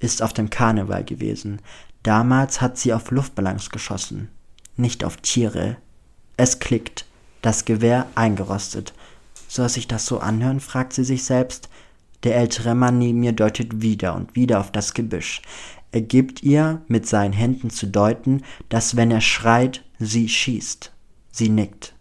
ist 0.00 0.22
auf 0.22 0.32
dem 0.32 0.48
Karneval 0.48 1.04
gewesen. 1.04 1.60
Damals 2.04 2.62
hat 2.62 2.78
sie 2.78 2.94
auf 2.94 3.10
Luftballons 3.10 3.68
geschossen, 3.68 4.30
nicht 4.78 5.04
auf 5.04 5.18
Tiere. 5.18 5.76
Es 6.38 6.58
klickt, 6.58 7.04
das 7.42 7.66
Gewehr 7.66 8.06
eingerostet. 8.14 8.94
Soll 9.46 9.68
sich 9.68 9.88
das 9.88 10.06
so 10.06 10.20
anhören? 10.20 10.60
fragt 10.60 10.94
sie 10.94 11.04
sich 11.04 11.24
selbst. 11.24 11.68
Der 12.22 12.36
ältere 12.36 12.74
Mann 12.74 12.96
neben 12.96 13.20
mir 13.20 13.32
deutet 13.32 13.82
wieder 13.82 14.14
und 14.14 14.34
wieder 14.34 14.60
auf 14.60 14.72
das 14.72 14.94
Gebüsch. 14.94 15.42
Er 15.94 16.00
gibt 16.00 16.42
ihr 16.42 16.82
mit 16.88 17.06
seinen 17.06 17.32
Händen 17.32 17.70
zu 17.70 17.86
deuten, 17.86 18.42
dass 18.68 18.96
wenn 18.96 19.12
er 19.12 19.20
schreit, 19.20 19.84
sie 20.00 20.28
schießt. 20.28 20.90
Sie 21.30 21.48
nickt. 21.48 21.94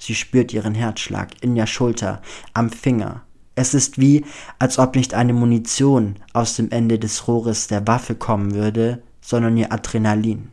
Sie 0.00 0.16
spürt 0.16 0.52
ihren 0.52 0.74
Herzschlag 0.74 1.30
in 1.42 1.54
der 1.54 1.68
Schulter, 1.68 2.22
am 2.54 2.70
Finger. 2.70 3.22
Es 3.54 3.72
ist 3.72 4.00
wie, 4.00 4.24
als 4.58 4.80
ob 4.80 4.96
nicht 4.96 5.14
eine 5.14 5.32
Munition 5.32 6.16
aus 6.32 6.56
dem 6.56 6.72
Ende 6.72 6.98
des 6.98 7.28
Rohres 7.28 7.68
der 7.68 7.86
Waffe 7.86 8.16
kommen 8.16 8.52
würde, 8.52 9.00
sondern 9.20 9.56
ihr 9.56 9.72
Adrenalin. 9.72 10.50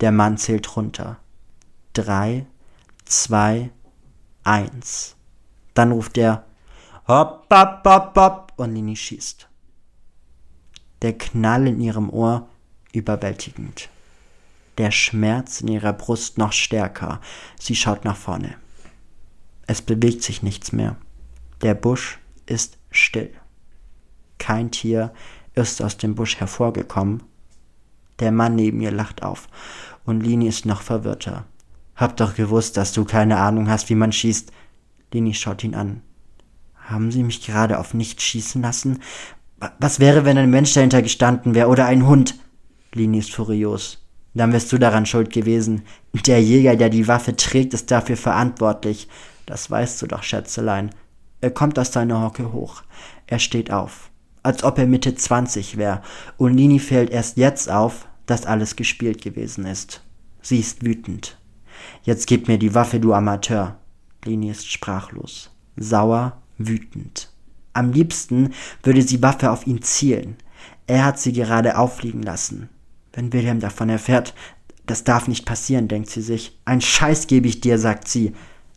Der 0.00 0.12
Mann 0.12 0.38
zählt 0.38 0.76
runter. 0.76 1.18
Drei, 1.92 2.46
zwei, 3.04 3.70
eins. 4.44 5.16
Dann 5.74 5.90
ruft 5.90 6.16
er 6.18 6.44
Hopp, 7.08 7.52
hopp, 7.52 7.84
hopp, 7.84 8.16
hopp 8.16 8.52
und 8.58 8.76
Lini 8.76 8.94
schießt. 8.94 9.48
Der 11.02 11.18
Knall 11.18 11.66
in 11.66 11.80
ihrem 11.80 12.10
Ohr 12.10 12.48
überwältigend. 12.92 13.88
Der 14.78 14.90
Schmerz 14.90 15.60
in 15.60 15.68
ihrer 15.68 15.92
Brust 15.92 16.38
noch 16.38 16.52
stärker. 16.52 17.20
Sie 17.58 17.74
schaut 17.74 18.04
nach 18.04 18.16
vorne. 18.16 18.54
Es 19.66 19.82
bewegt 19.82 20.22
sich 20.22 20.42
nichts 20.42 20.72
mehr. 20.72 20.96
Der 21.60 21.74
Busch 21.74 22.18
ist 22.46 22.78
still. 22.90 23.30
Kein 24.38 24.70
Tier 24.70 25.12
ist 25.54 25.82
aus 25.82 25.96
dem 25.96 26.14
Busch 26.14 26.38
hervorgekommen. 26.40 27.22
Der 28.18 28.32
Mann 28.32 28.54
neben 28.54 28.80
ihr 28.80 28.92
lacht 28.92 29.22
auf 29.22 29.48
und 30.04 30.20
Lini 30.20 30.48
ist 30.48 30.66
noch 30.66 30.82
verwirrter. 30.82 31.44
Hab 31.96 32.16
doch 32.16 32.34
gewusst, 32.34 32.76
dass 32.76 32.92
du 32.92 33.04
keine 33.04 33.38
Ahnung 33.38 33.68
hast, 33.68 33.90
wie 33.90 33.94
man 33.94 34.12
schießt. 34.12 34.52
Lini 35.12 35.34
schaut 35.34 35.62
ihn 35.62 35.74
an. 35.74 36.02
Haben 36.74 37.12
Sie 37.12 37.22
mich 37.22 37.44
gerade 37.44 37.78
auf 37.78 37.94
nichts 37.94 38.22
schießen 38.22 38.62
lassen? 38.62 39.00
Was 39.78 40.00
wäre, 40.00 40.24
wenn 40.24 40.38
ein 40.38 40.50
Mensch 40.50 40.74
dahinter 40.74 41.02
gestanden 41.02 41.54
wäre 41.54 41.68
oder 41.68 41.86
ein 41.86 42.06
Hund? 42.06 42.34
Lini 42.94 43.18
ist 43.18 43.32
furios. 43.32 43.98
Dann 44.34 44.52
wärst 44.52 44.72
du 44.72 44.78
daran 44.78 45.06
schuld 45.06 45.30
gewesen. 45.30 45.82
Der 46.26 46.42
Jäger, 46.42 46.76
der 46.76 46.88
die 46.88 47.06
Waffe 47.06 47.36
trägt, 47.36 47.74
ist 47.74 47.90
dafür 47.90 48.16
verantwortlich. 48.16 49.08
Das 49.46 49.70
weißt 49.70 50.02
du 50.02 50.06
doch, 50.06 50.22
Schätzelein. 50.22 50.90
Er 51.40 51.50
kommt 51.50 51.78
aus 51.78 51.92
seiner 51.92 52.22
Hocke 52.22 52.52
hoch. 52.52 52.82
Er 53.26 53.38
steht 53.38 53.70
auf. 53.70 54.10
Als 54.42 54.64
ob 54.64 54.78
er 54.78 54.86
Mitte 54.86 55.14
20 55.14 55.76
wäre. 55.76 56.02
Und 56.38 56.56
Lini 56.56 56.78
fällt 56.78 57.10
erst 57.10 57.36
jetzt 57.36 57.70
auf, 57.70 58.06
dass 58.26 58.46
alles 58.46 58.76
gespielt 58.76 59.22
gewesen 59.22 59.66
ist. 59.66 60.02
Sie 60.40 60.58
ist 60.58 60.84
wütend. 60.84 61.38
Jetzt 62.02 62.26
gib 62.26 62.48
mir 62.48 62.58
die 62.58 62.74
Waffe, 62.74 63.00
du 63.00 63.12
Amateur. 63.12 63.76
Lini 64.24 64.50
ist 64.50 64.70
sprachlos, 64.70 65.50
sauer, 65.76 66.40
wütend. 66.58 67.31
Am 67.74 67.92
liebsten 67.92 68.52
würde 68.82 69.02
sie 69.02 69.22
Waffe 69.22 69.50
auf 69.50 69.66
ihn 69.66 69.82
zielen. 69.82 70.36
Er 70.86 71.04
hat 71.04 71.18
sie 71.18 71.32
gerade 71.32 71.78
auffliegen 71.78 72.22
lassen. 72.22 72.68
Wenn 73.12 73.32
Wilhelm 73.32 73.60
davon 73.60 73.88
erfährt, 73.88 74.34
das 74.86 75.04
darf 75.04 75.28
nicht 75.28 75.46
passieren, 75.46 75.88
denkt 75.88 76.10
sie 76.10 76.22
sich. 76.22 76.58
Ein 76.64 76.80
Scheiß 76.80 77.26
gebe 77.26 77.48
ich 77.48 77.60
dir, 77.60 77.78
sagt 77.78 78.08
sie. 78.08 78.34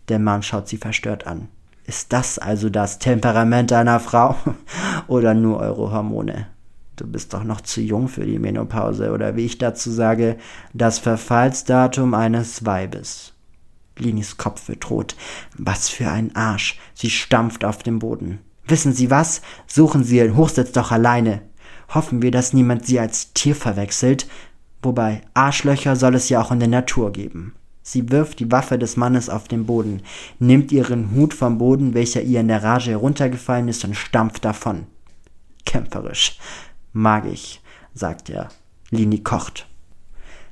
Der 0.08 0.20
Mann 0.20 0.44
schaut 0.44 0.68
sie 0.68 0.78
verstört 0.78 1.26
an. 1.26 1.48
Ist 1.86 2.14
das 2.14 2.40
also 2.40 2.70
das 2.70 3.00
Temperament 3.00 3.72
einer 3.72 4.00
Frau? 4.00 4.36
oder 5.08 5.34
nur 5.34 5.60
eure 5.60 5.92
Hormone? 5.92 6.48
Du 6.96 7.06
bist 7.06 7.34
doch 7.34 7.44
noch 7.44 7.62
zu 7.62 7.82
jung 7.82 8.08
für 8.08 8.26
die 8.26 8.40
Menopause 8.40 9.12
oder 9.12 9.36
wie 9.36 9.46
ich 9.46 9.58
dazu 9.58 9.92
sage, 9.92 10.38
das 10.74 11.00
Verfallsdatum 11.00 12.14
eines 12.14 12.66
Weibes. 12.66 13.34
Linis 13.98 14.38
Kopf 14.38 14.68
wird 14.68 14.90
rot. 14.90 15.16
Was 15.58 15.90
für 15.90 16.10
ein 16.10 16.36
Arsch. 16.36 16.80
Sie 16.94 17.10
stampft 17.10 17.66
auf 17.66 17.84
dem 17.84 18.00
Boden. 18.00 18.40
Wissen 18.68 18.94
Sie 18.94 19.12
was? 19.12 19.42
Suchen 19.68 20.04
Sie 20.04 20.18
Ihren 20.18 20.36
Hochsitz 20.36 20.72
doch 20.72 20.92
alleine. 20.92 21.42
Hoffen 21.94 22.22
wir, 22.22 22.32
dass 22.32 22.54
niemand 22.54 22.86
Sie 22.86 23.00
als 23.00 23.34
Tier 23.34 23.56
verwechselt. 23.56 24.28
Wobei 24.82 25.22
Arschlöcher 25.34 25.96
soll 25.96 26.16
es 26.16 26.30
ja 26.30 26.42
auch 26.42 26.52
in 26.52 26.60
der 26.60 26.70
Natur 26.70 27.12
geben. 27.12 27.54
Sie 27.88 28.10
wirft 28.12 28.40
die 28.40 28.52
Waffe 28.52 28.80
des 28.80 28.98
Mannes 28.98 29.30
auf 29.30 29.48
den 29.48 29.68
Boden, 29.68 30.02
nimmt 30.40 30.72
ihren 30.72 31.12
Hut 31.12 31.36
vom 31.36 31.60
Boden, 31.60 31.94
welcher 31.94 32.24
ihr 32.24 32.40
in 32.40 32.48
der 32.48 32.64
Rage 32.64 32.90
heruntergefallen 32.90 33.68
ist, 33.68 33.86
und 33.86 33.96
stampft 33.96 34.44
davon. 34.44 34.88
Kämpferisch. 35.66 36.40
Mag 36.94 37.26
ich, 37.26 37.62
sagt 37.94 38.32
er. 38.32 38.50
Lini 38.90 39.20
kocht. 39.20 39.68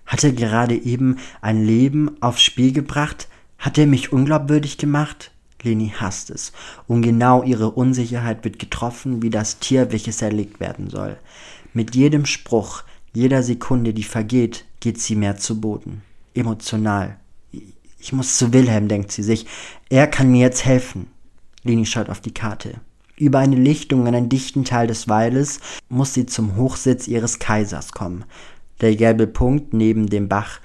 Hat 0.05 0.23
er 0.23 0.33
gerade 0.33 0.75
eben 0.75 1.17
ein 1.41 1.65
Leben 1.65 2.21
aufs 2.21 2.43
Spiel 2.43 2.71
gebracht? 2.71 3.27
Hat 3.57 3.79
er 3.79 3.87
mich 3.87 4.13
unglaubwürdig 4.13 4.77
gemacht? 4.77 5.31
Leni 5.63 5.93
hasst 5.95 6.29
es. 6.29 6.51
Und 6.87 7.01
genau 7.01 7.43
ihre 7.43 7.71
Unsicherheit 7.71 8.43
wird 8.43 8.59
getroffen 8.59 9.21
wie 9.21 9.29
das 9.29 9.59
Tier, 9.59 9.91
welches 9.91 10.21
erlegt 10.21 10.59
werden 10.59 10.89
soll. 10.89 11.17
Mit 11.73 11.95
jedem 11.95 12.25
Spruch, 12.25 12.83
jeder 13.13 13.43
Sekunde, 13.43 13.93
die 13.93 14.03
vergeht, 14.03 14.65
geht 14.79 14.99
sie 14.99 15.15
mehr 15.15 15.37
zu 15.37 15.59
Boden. 15.59 16.01
Emotional. 16.35 17.17
Ich 17.99 18.13
muss 18.13 18.37
zu 18.37 18.51
Wilhelm, 18.53 18.87
denkt 18.87 19.11
sie 19.11 19.23
sich. 19.23 19.45
Er 19.89 20.07
kann 20.07 20.29
mir 20.29 20.41
jetzt 20.41 20.65
helfen. 20.65 21.07
Leni 21.63 21.85
schaut 21.85 22.09
auf 22.09 22.19
die 22.19 22.33
Karte. 22.33 22.81
Über 23.15 23.39
eine 23.39 23.55
Lichtung 23.55 24.05
in 24.07 24.15
einen 24.15 24.29
dichten 24.29 24.65
Teil 24.65 24.87
des 24.87 25.07
Waldes 25.07 25.59
muss 25.87 26.13
sie 26.13 26.25
zum 26.25 26.57
Hochsitz 26.57 27.07
ihres 27.07 27.39
Kaisers 27.39 27.91
kommen. 27.91 28.25
Der 28.81 28.95
gelbe 28.95 29.27
Punkt 29.27 29.73
neben 29.73 30.07
dem 30.07 30.27
Bach 30.27 30.59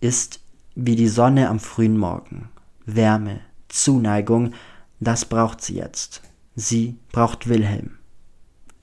ist 0.00 0.40
wie 0.74 0.96
die 0.96 1.08
Sonne 1.08 1.48
am 1.48 1.58
frühen 1.58 1.98
Morgen. 1.98 2.48
Wärme, 2.86 3.40
Zuneigung, 3.70 4.52
das 5.00 5.24
braucht 5.24 5.62
sie 5.62 5.76
jetzt. 5.76 6.22
Sie 6.54 6.96
braucht 7.10 7.48
Wilhelm. 7.48 7.98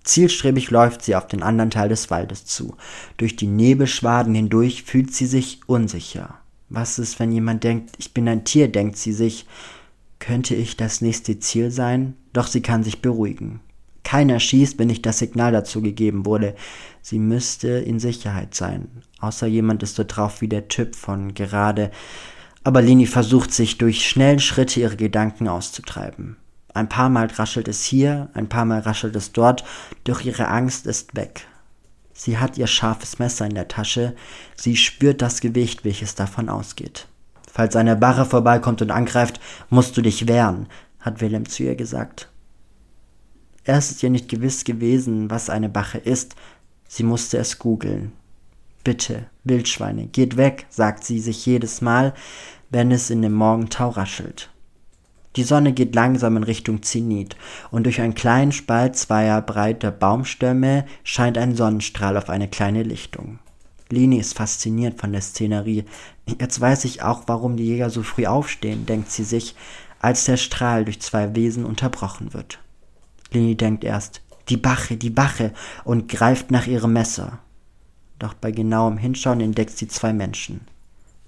Zielstrebig 0.04 0.72
läuft 0.72 1.04
sie 1.04 1.16
auf 1.16 1.28
den 1.28 1.44
anderen 1.44 1.70
Teil 1.70 1.90
des 1.90 2.10
Waldes 2.10 2.46
zu. 2.46 2.76
Durch 3.18 3.36
die 3.36 3.48
Nebelschwaden 3.48 4.34
hindurch 4.34 4.84
fühlt 4.84 5.14
sie 5.14 5.26
sich 5.26 5.60
unsicher. 5.68 6.40
Was 6.70 6.98
ist, 6.98 7.20
wenn 7.20 7.32
jemand 7.32 7.64
denkt, 7.64 7.96
ich 7.98 8.14
bin 8.14 8.28
ein 8.28 8.46
Tier, 8.46 8.70
denkt 8.70 8.98
sie 8.98 9.14
sich. 9.14 9.46
Könnte 10.20 10.56
ich 10.56 10.78
das 10.78 11.02
nächste 11.02 11.40
Ziel 11.40 11.72
sein? 11.72 12.16
Doch 12.34 12.48
sie 12.48 12.62
kann 12.62 12.84
sich 12.84 13.02
beruhigen. 13.02 13.60
Keiner 14.04 14.40
schießt, 14.40 14.80
wenn 14.80 14.88
nicht 14.88 15.06
das 15.06 15.20
Signal 15.20 15.52
dazu 15.52 15.82
gegeben 15.82 16.26
wurde. 16.26 16.56
Sie 17.02 17.20
müsste 17.20 17.68
in 17.68 18.00
Sicherheit 18.00 18.56
sein. 18.56 19.04
Außer 19.20 19.48
jemand 19.48 19.84
ist 19.84 19.96
so 19.96 20.06
drauf 20.08 20.40
wie 20.40 20.48
der 20.48 20.70
Typ 20.70 20.96
von 20.96 21.34
gerade. 21.34 21.92
Aber 22.64 22.82
Lini 22.82 23.06
versucht 23.06 23.54
sich 23.54 23.78
durch 23.78 24.08
schnellen 24.08 24.40
Schritte 24.40 24.80
ihre 24.80 24.98
Gedanken 24.98 25.48
auszutreiben. 25.48 26.38
Ein 26.74 26.90
paar 26.90 27.10
Mal 27.10 27.28
raschelt 27.28 27.68
es 27.68 27.84
hier, 27.84 28.30
ein 28.34 28.50
paar 28.50 28.66
Mal 28.66 28.80
raschelt 28.80 29.16
es 29.16 29.32
dort, 29.32 29.64
doch 30.04 30.22
ihre 30.22 30.48
Angst 30.48 30.86
ist 30.86 31.16
weg. 31.16 31.48
Sie 32.14 32.38
hat 32.38 32.58
ihr 32.58 32.68
scharfes 32.68 33.20
Messer 33.20 33.46
in 33.46 33.56
der 33.56 33.68
Tasche, 33.68 34.16
sie 34.56 34.76
spürt 34.76 35.22
das 35.22 35.40
Gewicht, 35.40 35.86
welches 35.86 36.16
davon 36.16 36.50
ausgeht. 36.50 37.08
Falls 37.52 37.76
eine 37.76 37.96
Barre 37.96 38.26
vorbeikommt 38.26 38.82
und 38.82 38.92
angreift, 38.92 39.40
musst 39.70 39.98
du 39.98 40.02
dich 40.02 40.28
wehren, 40.28 40.68
hat 41.00 41.22
Willem 41.22 41.48
zu 41.48 41.64
ihr 41.64 41.76
gesagt. 41.76 42.30
Erst 43.64 43.92
ist 43.92 44.04
ihr 44.04 44.10
nicht 44.10 44.30
gewiss 44.30 44.64
gewesen, 44.64 45.30
was 45.30 45.50
eine 45.50 45.68
Bache 45.68 45.98
ist. 45.98 46.36
Sie 46.88 47.04
musste 47.04 47.38
es 47.38 47.60
googeln. 47.60 48.14
Bitte, 48.88 49.26
Wildschweine, 49.44 50.06
geht 50.08 50.38
weg, 50.38 50.66
sagt 50.70 51.04
sie 51.04 51.20
sich 51.20 51.46
jedes 51.46 51.82
Mal, 51.82 52.14
wenn 52.70 52.90
es 52.90 53.10
in 53.10 53.22
dem 53.22 53.34
Morgentau 53.34 53.90
raschelt. 53.90 54.50
Die 55.36 55.44
Sonne 55.44 55.74
geht 55.74 55.94
langsam 55.94 56.38
in 56.38 56.44
Richtung 56.44 56.84
Zenit 56.84 57.36
und 57.70 57.84
durch 57.84 58.00
einen 58.00 58.16
kleinen 58.16 58.54
Spalt 58.54 58.96
zweier 58.96 59.42
breiter 59.42 59.92
Baumstämme 59.92 60.86
scheint 61.04 61.38
ein 61.38 61.54
Sonnenstrahl 61.54 62.16
auf 62.16 62.30
eine 62.30 62.48
kleine 62.48 62.84
Lichtung. 62.84 63.40
Lini 63.90 64.20
ist 64.20 64.38
fasziniert 64.38 65.02
von 65.02 65.12
der 65.12 65.22
Szenerie. 65.22 65.84
Jetzt 66.40 66.62
weiß 66.62 66.86
ich 66.86 67.02
auch, 67.02 67.24
warum 67.28 67.58
die 67.58 67.66
Jäger 67.66 67.90
so 67.90 68.04
früh 68.04 68.26
aufstehen, 68.26 68.86
denkt 68.86 69.12
sie 69.12 69.26
sich, 69.26 69.54
als 70.00 70.24
der 70.24 70.38
Strahl 70.38 70.86
durch 70.86 71.02
zwei 71.02 71.36
Wesen 71.36 71.66
unterbrochen 71.66 72.34
wird. 72.34 72.60
Lini 73.34 73.58
denkt 73.58 73.84
erst, 73.84 74.22
die 74.48 74.56
Bache, 74.56 74.96
die 74.96 75.10
Bache, 75.10 75.52
und 75.84 76.08
greift 76.08 76.52
nach 76.52 76.68
ihrem 76.68 76.94
Messer. 76.94 77.40
Doch 78.20 78.34
bei 78.34 78.52
genauem 78.52 78.98
Hinschauen 78.98 79.42
entdeckt 79.42 79.78
sie 79.78 79.88
zwei 79.88 80.14
Menschen. 80.14 80.62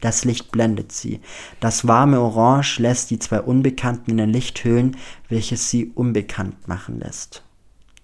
Das 0.02 0.24
Licht 0.24 0.52
blendet 0.52 0.92
sie. 0.92 1.20
Das 1.60 1.88
warme 1.88 2.22
Orange 2.22 2.80
lässt 2.80 3.12
die 3.12 3.20
zwei 3.20 3.42
Unbekannten 3.42 4.12
in 4.12 4.22
ein 4.22 4.30
Licht 4.30 4.64
hüllen, 4.64 4.96
welches 5.28 5.70
sie 5.70 5.92
unbekannt 5.94 6.68
machen 6.68 7.00
lässt. 7.00 7.44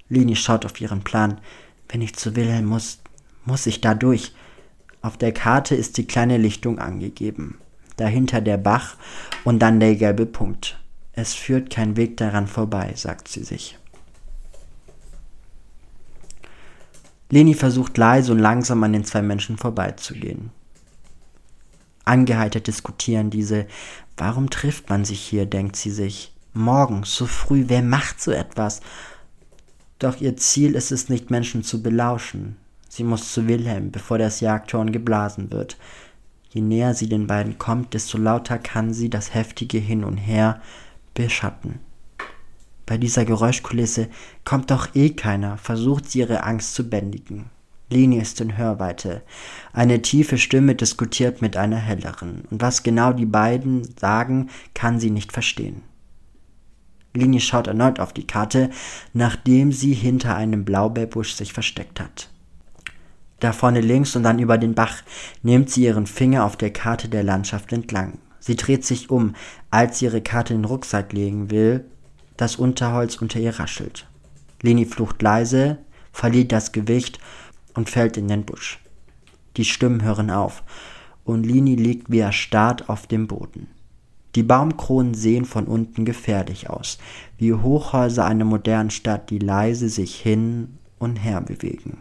Lini 0.09 0.35
schaut 0.35 0.65
auf 0.65 0.79
ihren 0.81 1.03
Plan. 1.03 1.39
Wenn 1.87 2.01
ich 2.01 2.15
zu 2.15 2.35
Wilhelm 2.35 2.65
muss, 2.65 2.99
muss 3.45 3.65
ich 3.65 3.81
da 3.81 3.93
durch. 3.93 4.33
Auf 5.01 5.17
der 5.17 5.31
Karte 5.31 5.75
ist 5.75 5.97
die 5.97 6.05
kleine 6.05 6.37
Lichtung 6.37 6.79
angegeben. 6.79 7.59
Dahinter 7.95 8.41
der 8.41 8.57
Bach 8.57 8.97
und 9.45 9.59
dann 9.59 9.79
der 9.79 9.95
gelbe 9.95 10.25
Punkt. 10.25 10.79
Es 11.13 11.33
führt 11.33 11.69
kein 11.69 11.95
Weg 11.95 12.17
daran 12.17 12.47
vorbei, 12.47 12.91
sagt 12.95 13.29
sie 13.29 13.43
sich. 13.43 13.77
Leni 17.29 17.53
versucht 17.53 17.97
leise 17.97 18.31
und 18.31 18.39
langsam 18.39 18.83
an 18.83 18.93
den 18.93 19.05
zwei 19.05 19.21
Menschen 19.21 19.57
vorbeizugehen. 19.57 20.51
Angeheitert 22.03 22.67
diskutieren 22.67 23.31
diese. 23.31 23.65
Warum 24.15 24.49
trifft 24.49 24.89
man 24.89 25.05
sich 25.05 25.19
hier, 25.19 25.45
denkt 25.45 25.75
sie 25.75 25.91
sich. 25.91 26.33
Morgens, 26.53 27.15
so 27.15 27.25
früh, 27.25 27.65
wer 27.67 27.81
macht 27.81 28.21
so 28.21 28.31
etwas? 28.31 28.81
Doch 29.99 30.21
ihr 30.21 30.37
Ziel 30.37 30.75
ist 30.75 30.91
es 30.91 31.09
nicht, 31.09 31.31
Menschen 31.31 31.63
zu 31.63 31.81
belauschen. 31.81 32.57
Sie 32.87 33.03
muss 33.03 33.33
zu 33.33 33.47
Wilhelm, 33.47 33.91
bevor 33.91 34.17
das 34.17 34.39
Jagdhorn 34.39 34.91
geblasen 34.91 35.51
wird. 35.51 35.77
Je 36.49 36.61
näher 36.61 36.93
sie 36.93 37.09
den 37.09 37.27
beiden 37.27 37.57
kommt, 37.57 37.93
desto 37.93 38.17
lauter 38.17 38.57
kann 38.57 38.93
sie 38.93 39.09
das 39.09 39.33
heftige 39.33 39.79
Hin 39.79 40.05
und 40.05 40.15
Her 40.17 40.61
beschatten. 41.13 41.79
Bei 42.85 42.97
dieser 42.97 43.25
Geräuschkulisse 43.25 44.09
kommt 44.43 44.71
doch 44.71 44.93
eh 44.93 45.09
keiner, 45.11 45.57
versucht 45.57 46.09
sie 46.09 46.19
ihre 46.19 46.43
Angst 46.43 46.75
zu 46.75 46.89
bändigen. 46.89 47.49
Leni 47.89 48.17
ist 48.17 48.41
in 48.41 48.57
Hörweite. 48.57 49.21
Eine 49.73 50.01
tiefe 50.01 50.37
Stimme 50.37 50.75
diskutiert 50.75 51.41
mit 51.41 51.55
einer 51.55 51.77
helleren, 51.77 52.43
und 52.49 52.61
was 52.61 52.83
genau 52.83 53.13
die 53.13 53.25
beiden 53.25 53.87
sagen, 53.99 54.49
kann 54.73 54.99
sie 54.99 55.11
nicht 55.11 55.31
verstehen. 55.31 55.83
Lini 57.13 57.39
schaut 57.39 57.67
erneut 57.67 57.99
auf 57.99 58.11
die 58.13 58.27
Karte, 58.27 58.69
nachdem 59.13 59.71
sie 59.71 59.93
hinter 59.93 60.35
einem 60.35 60.65
Blaubeerbusch 60.65 61.33
sich 61.33 61.53
versteckt 61.53 61.99
hat. 61.99 62.29
Da 63.39 63.53
vorne 63.53 63.81
links 63.81 64.15
und 64.15 64.23
dann 64.23 64.39
über 64.39 64.57
den 64.57 64.75
Bach 64.75 65.03
nimmt 65.43 65.69
sie 65.69 65.83
ihren 65.83 66.07
Finger 66.07 66.45
auf 66.45 66.57
der 66.57 66.71
Karte 66.71 67.07
der 67.07 67.23
Landschaft 67.23 67.71
entlang. 67.73 68.19
Sie 68.39 68.55
dreht 68.55 68.85
sich 68.85 69.09
um, 69.09 69.35
als 69.71 69.99
sie 69.99 70.05
ihre 70.05 70.21
Karte 70.21 70.53
in 70.53 70.61
den 70.61 70.65
Rucksack 70.65 71.13
legen 71.13 71.51
will, 71.51 71.85
das 72.37 72.55
Unterholz 72.55 73.15
unter 73.17 73.39
ihr 73.39 73.59
raschelt. 73.59 74.07
Leni 74.61 74.85
flucht 74.85 75.21
leise, 75.21 75.77
verliert 76.11 76.51
das 76.51 76.71
Gewicht 76.71 77.19
und 77.73 77.89
fällt 77.89 78.17
in 78.17 78.27
den 78.27 78.45
Busch. 78.45 78.79
Die 79.57 79.65
Stimmen 79.65 80.03
hören 80.03 80.31
auf 80.31 80.63
und 81.23 81.45
Lini 81.45 81.75
liegt 81.75 82.11
wie 82.11 82.19
erstarrt 82.19 82.89
auf 82.89 83.07
dem 83.07 83.27
Boden. 83.27 83.67
Die 84.35 84.43
Baumkronen 84.43 85.13
sehen 85.13 85.45
von 85.45 85.65
unten 85.65 86.03
gefährlich 86.03 86.69
aus, 86.69 86.97
wie 87.37 87.53
Hochhäuser 87.53 88.25
einer 88.25 88.43
modernen 88.43 88.91
Stadt, 88.91 89.29
die 89.29 89.39
leise 89.39 89.87
sich 89.87 90.15
hin 90.15 90.77
und 90.99 91.15
her 91.15 91.41
bewegen. 91.41 91.99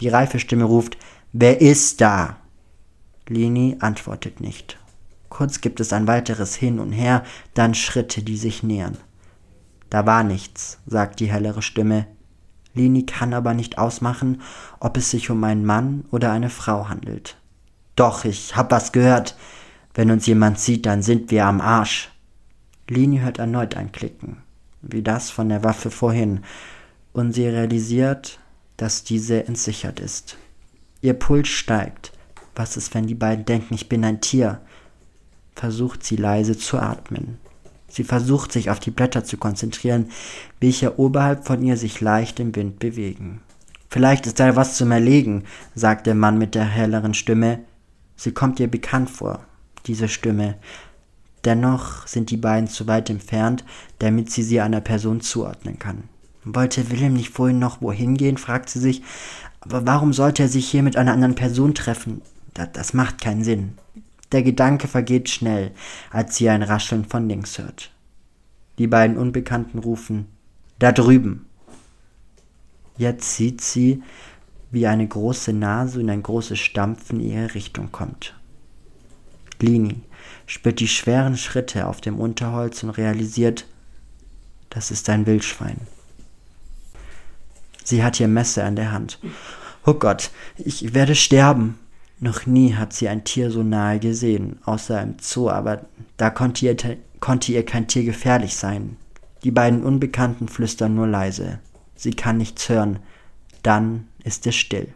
Die 0.00 0.08
reife 0.08 0.38
Stimme 0.38 0.64
ruft, 0.64 0.98
Wer 1.34 1.62
ist 1.62 2.02
da? 2.02 2.36
Lini 3.26 3.76
antwortet 3.80 4.40
nicht. 4.40 4.78
Kurz 5.32 5.62
gibt 5.62 5.80
es 5.80 5.94
ein 5.94 6.06
weiteres 6.06 6.54
Hin 6.54 6.78
und 6.78 6.92
Her, 6.92 7.24
dann 7.54 7.72
Schritte, 7.72 8.22
die 8.22 8.36
sich 8.36 8.62
nähern. 8.62 8.98
Da 9.88 10.04
war 10.04 10.24
nichts, 10.24 10.78
sagt 10.84 11.20
die 11.20 11.32
hellere 11.32 11.62
Stimme. 11.62 12.06
Lini 12.74 13.06
kann 13.06 13.32
aber 13.32 13.54
nicht 13.54 13.78
ausmachen, 13.78 14.42
ob 14.78 14.98
es 14.98 15.10
sich 15.10 15.30
um 15.30 15.42
einen 15.42 15.64
Mann 15.64 16.04
oder 16.10 16.32
eine 16.32 16.50
Frau 16.50 16.90
handelt. 16.90 17.38
Doch, 17.96 18.26
ich 18.26 18.56
hab 18.56 18.72
was 18.72 18.92
gehört, 18.92 19.34
wenn 19.94 20.10
uns 20.10 20.26
jemand 20.26 20.58
sieht, 20.58 20.84
dann 20.84 21.02
sind 21.02 21.30
wir 21.30 21.46
am 21.46 21.62
Arsch. 21.62 22.10
Lini 22.86 23.20
hört 23.20 23.38
erneut 23.38 23.74
ein 23.74 23.90
Klicken, 23.90 24.42
wie 24.82 25.00
das 25.00 25.30
von 25.30 25.48
der 25.48 25.64
Waffe 25.64 25.90
vorhin, 25.90 26.40
und 27.14 27.32
sie 27.32 27.46
realisiert, 27.46 28.38
dass 28.76 29.02
diese 29.02 29.46
entsichert 29.46 29.98
ist. 29.98 30.36
Ihr 31.00 31.14
Puls 31.14 31.48
steigt. 31.48 32.12
Was 32.54 32.76
ist, 32.76 32.94
wenn 32.94 33.06
die 33.06 33.14
beiden 33.14 33.46
denken, 33.46 33.72
ich 33.72 33.88
bin 33.88 34.04
ein 34.04 34.20
Tier? 34.20 34.60
Versucht 35.54 36.04
sie 36.04 36.16
leise 36.16 36.56
zu 36.56 36.78
atmen. 36.78 37.38
Sie 37.88 38.04
versucht 38.04 38.52
sich 38.52 38.70
auf 38.70 38.80
die 38.80 38.90
Blätter 38.90 39.22
zu 39.24 39.36
konzentrieren, 39.36 40.10
welche 40.60 40.98
oberhalb 40.98 41.46
von 41.46 41.62
ihr 41.62 41.76
sich 41.76 42.00
leicht 42.00 42.40
im 42.40 42.56
Wind 42.56 42.78
bewegen. 42.78 43.42
Vielleicht 43.90 44.26
ist 44.26 44.40
da 44.40 44.56
was 44.56 44.78
zum 44.78 44.90
Erlegen, 44.90 45.44
sagt 45.74 46.06
der 46.06 46.14
Mann 46.14 46.38
mit 46.38 46.54
der 46.54 46.64
helleren 46.64 47.12
Stimme. 47.12 47.60
Sie 48.16 48.32
kommt 48.32 48.58
ihr 48.60 48.70
bekannt 48.70 49.10
vor 49.10 49.40
diese 49.86 50.08
Stimme. 50.08 50.56
Dennoch 51.44 52.06
sind 52.06 52.30
die 52.30 52.36
beiden 52.36 52.68
zu 52.68 52.86
weit 52.86 53.10
entfernt, 53.10 53.64
damit 53.98 54.30
sie 54.30 54.42
sie 54.42 54.60
einer 54.60 54.80
Person 54.80 55.20
zuordnen 55.20 55.78
kann. 55.78 56.04
Wollte 56.44 56.90
Wilhelm 56.90 57.14
nicht 57.14 57.30
vorhin 57.30 57.58
noch 57.58 57.82
wohin 57.82 58.16
gehen, 58.16 58.36
fragt 58.36 58.70
sie 58.70 58.78
sich, 58.78 59.02
aber 59.60 59.86
warum 59.86 60.12
sollte 60.12 60.44
er 60.44 60.48
sich 60.48 60.68
hier 60.68 60.82
mit 60.82 60.96
einer 60.96 61.12
anderen 61.12 61.34
Person 61.34 61.74
treffen? 61.74 62.22
Das, 62.54 62.72
das 62.72 62.94
macht 62.94 63.20
keinen 63.20 63.44
Sinn. 63.44 63.74
Der 64.32 64.42
Gedanke 64.42 64.88
vergeht 64.88 65.28
schnell, 65.28 65.72
als 66.10 66.36
sie 66.36 66.48
ein 66.48 66.62
Rascheln 66.62 67.04
von 67.04 67.28
links 67.28 67.58
hört. 67.58 67.92
Die 68.78 68.86
beiden 68.86 69.18
Unbekannten 69.18 69.78
rufen, 69.78 70.26
da 70.78 70.90
drüben. 70.90 71.46
Jetzt 72.96 73.36
sieht 73.36 73.60
sie, 73.60 74.02
wie 74.70 74.86
eine 74.86 75.06
große 75.06 75.52
Nase 75.52 76.00
und 76.00 76.08
ein 76.08 76.22
großes 76.22 76.58
Stampfen 76.58 77.20
in 77.20 77.30
ihre 77.30 77.54
Richtung 77.54 77.92
kommt. 77.92 78.34
Lini 79.60 80.00
spürt 80.46 80.80
die 80.80 80.88
schweren 80.88 81.36
Schritte 81.36 81.86
auf 81.86 82.00
dem 82.00 82.18
Unterholz 82.18 82.82
und 82.82 82.90
realisiert, 82.90 83.66
das 84.70 84.90
ist 84.90 85.08
ein 85.10 85.26
Wildschwein. 85.26 85.76
Sie 87.84 88.02
hat 88.02 88.18
ihr 88.18 88.28
Messer 88.28 88.66
in 88.66 88.76
der 88.76 88.92
Hand. 88.92 89.18
Oh 89.84 89.94
Gott, 89.94 90.30
ich 90.56 90.94
werde 90.94 91.14
sterben. 91.14 91.78
Noch 92.22 92.46
nie 92.46 92.74
hat 92.74 92.92
sie 92.92 93.08
ein 93.08 93.24
Tier 93.24 93.50
so 93.50 93.64
nahe 93.64 93.98
gesehen, 93.98 94.60
außer 94.64 95.02
im 95.02 95.16
Zoo, 95.20 95.50
aber 95.50 95.86
da 96.16 96.30
konnte 96.30 96.64
ihr, 96.64 96.76
konnte 97.18 97.50
ihr 97.50 97.66
kein 97.66 97.88
Tier 97.88 98.04
gefährlich 98.04 98.54
sein. 98.54 98.96
Die 99.42 99.50
beiden 99.50 99.82
Unbekannten 99.82 100.46
flüstern 100.46 100.94
nur 100.94 101.08
leise. 101.08 101.58
Sie 101.96 102.12
kann 102.12 102.36
nichts 102.36 102.68
hören. 102.68 103.00
Dann 103.64 104.06
ist 104.22 104.46
es 104.46 104.54
still. 104.54 104.94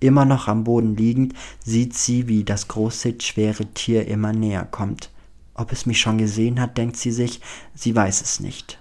Immer 0.00 0.24
noch 0.24 0.48
am 0.48 0.64
Boden 0.64 0.96
liegend, 0.96 1.34
sieht 1.62 1.92
sie, 1.92 2.26
wie 2.26 2.42
das 2.42 2.68
große, 2.68 3.16
schwere 3.20 3.66
Tier 3.66 4.08
immer 4.08 4.32
näher 4.32 4.64
kommt. 4.64 5.10
Ob 5.52 5.72
es 5.72 5.84
mich 5.84 6.00
schon 6.00 6.16
gesehen 6.16 6.58
hat, 6.58 6.78
denkt 6.78 6.96
sie 6.96 7.12
sich, 7.12 7.42
sie 7.74 7.94
weiß 7.94 8.22
es 8.22 8.40
nicht. 8.40 8.80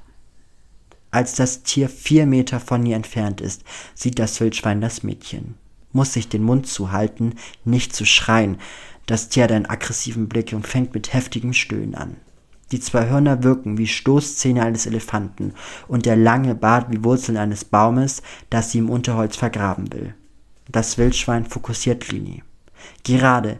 Als 1.12 1.36
das 1.36 1.64
Tier 1.64 1.90
vier 1.90 2.26
Meter 2.26 2.62
von 2.62 2.86
ihr 2.86 2.96
entfernt 2.96 3.42
ist, 3.42 3.66
sieht 3.96 4.18
das 4.18 4.40
Wildschwein 4.40 4.80
das 4.80 5.04
Mädchen, 5.04 5.56
muss 5.92 6.14
sich 6.14 6.30
den 6.30 6.44
Mund 6.44 6.68
zuhalten, 6.68 7.36
nicht 7.66 7.96
zu 7.96 8.06
schreien. 8.06 8.58
Das 9.06 9.30
Tier 9.30 9.46
hat 9.46 9.52
einen 9.52 9.66
aggressiven 9.66 10.28
Blick 10.28 10.54
und 10.54 10.68
fängt 10.68 10.94
mit 10.94 11.14
heftigem 11.14 11.54
Stöhnen 11.54 11.96
an. 11.96 12.18
Die 12.72 12.80
zwei 12.80 13.08
Hörner 13.08 13.44
wirken 13.44 13.78
wie 13.78 13.88
Stoßzähne 13.88 14.64
eines 14.64 14.86
Elefanten 14.86 15.54
und 15.88 16.06
der 16.06 16.18
lange 16.18 16.54
Bart 16.54 16.92
wie 16.92 17.04
Wurzeln 17.04 17.38
eines 17.38 17.64
Baumes, 17.64 18.22
das 18.50 18.72
sie 18.72 18.80
im 18.80 18.90
Unterholz 18.90 19.38
vergraben 19.38 19.92
will. 19.94 20.14
Das 20.70 20.98
Wildschwein 20.98 21.46
fokussiert 21.46 22.12
Lini. 22.12 22.44
Gerade 23.04 23.60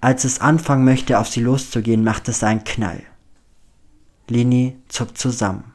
als 0.00 0.24
es 0.24 0.42
anfangen 0.42 0.84
möchte, 0.84 1.18
auf 1.18 1.28
sie 1.28 1.40
loszugehen, 1.40 2.04
macht 2.04 2.28
es 2.28 2.44
einen 2.44 2.62
Knall. 2.62 3.02
Lini 4.28 4.76
zuckt 4.88 5.16
zusammen. 5.16 5.72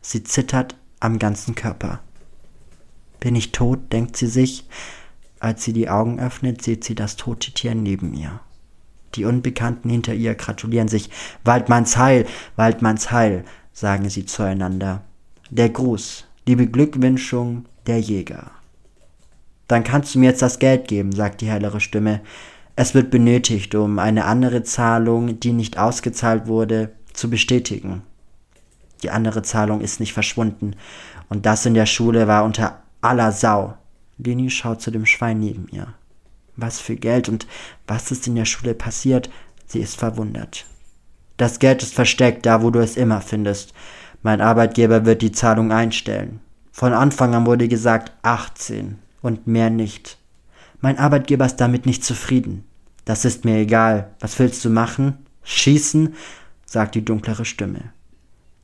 Sie 0.00 0.24
zittert 0.24 0.74
am 1.00 1.18
ganzen 1.18 1.54
Körper. 1.54 2.00
Bin 3.20 3.36
ich 3.36 3.52
tot, 3.52 3.92
denkt 3.92 4.16
sie 4.16 4.26
sich. 4.26 4.66
Als 5.40 5.64
sie 5.64 5.72
die 5.72 5.88
Augen 5.88 6.18
öffnet, 6.18 6.62
sieht 6.62 6.84
sie 6.84 6.94
das 6.94 7.16
tote 7.16 7.52
Tier 7.52 7.74
neben 7.74 8.14
ihr. 8.14 8.40
Die 9.14 9.24
Unbekannten 9.24 9.88
hinter 9.88 10.14
ihr 10.14 10.34
gratulieren 10.34 10.88
sich. 10.88 11.10
Waldmanns 11.44 11.96
Heil, 11.96 12.26
Waldmanns 12.56 13.10
Heil, 13.10 13.44
sagen 13.72 14.08
sie 14.10 14.26
zueinander. 14.26 15.02
Der 15.50 15.70
Gruß, 15.70 16.26
die 16.46 16.56
Beglückwünschung 16.56 17.66
der 17.86 18.00
Jäger. 18.00 18.50
Dann 19.66 19.84
kannst 19.84 20.14
du 20.14 20.18
mir 20.18 20.30
jetzt 20.30 20.42
das 20.42 20.58
Geld 20.58 20.88
geben, 20.88 21.12
sagt 21.12 21.40
die 21.40 21.48
hellere 21.48 21.80
Stimme. 21.80 22.20
Es 22.76 22.94
wird 22.94 23.10
benötigt, 23.10 23.74
um 23.74 23.98
eine 23.98 24.24
andere 24.24 24.62
Zahlung, 24.62 25.40
die 25.40 25.52
nicht 25.52 25.78
ausgezahlt 25.78 26.46
wurde, 26.46 26.92
zu 27.12 27.28
bestätigen. 27.28 28.02
Die 29.02 29.10
andere 29.10 29.42
Zahlung 29.42 29.80
ist 29.80 30.00
nicht 30.00 30.12
verschwunden. 30.12 30.74
Und 31.28 31.46
das 31.46 31.66
in 31.66 31.74
der 31.74 31.86
Schule 31.86 32.26
war 32.26 32.44
unter 32.44 32.82
aller 33.00 33.32
Sau. 33.32 33.74
Leni 34.18 34.50
schaut 34.50 34.82
zu 34.82 34.90
dem 34.90 35.06
Schwein 35.06 35.40
neben 35.40 35.68
ihr. 35.70 35.94
Was 36.56 36.80
für 36.80 36.96
Geld 36.96 37.28
und 37.28 37.46
was 37.86 38.10
ist 38.10 38.26
in 38.26 38.34
der 38.34 38.44
Schule 38.44 38.74
passiert? 38.74 39.30
Sie 39.66 39.80
ist 39.80 39.96
verwundert. 39.96 40.66
Das 41.36 41.60
Geld 41.60 41.82
ist 41.82 41.94
versteckt, 41.94 42.46
da 42.46 42.62
wo 42.62 42.70
du 42.70 42.80
es 42.80 42.96
immer 42.96 43.20
findest. 43.20 43.72
Mein 44.22 44.40
Arbeitgeber 44.40 45.06
wird 45.06 45.22
die 45.22 45.32
Zahlung 45.32 45.70
einstellen. 45.70 46.40
Von 46.72 46.92
Anfang 46.92 47.34
an 47.34 47.46
wurde 47.46 47.68
gesagt 47.68 48.12
18. 48.22 48.98
und 49.22 49.46
mehr 49.46 49.70
nicht. 49.70 50.18
Mein 50.80 50.98
Arbeitgeber 50.98 51.46
ist 51.46 51.56
damit 51.56 51.86
nicht 51.86 52.04
zufrieden. 52.04 52.64
Das 53.04 53.24
ist 53.24 53.44
mir 53.44 53.58
egal. 53.58 54.10
Was 54.20 54.38
willst 54.38 54.64
du 54.64 54.70
machen? 54.70 55.18
Schießen? 55.44 56.14
sagt 56.66 56.94
die 56.94 57.04
dunklere 57.04 57.44
Stimme. 57.44 57.92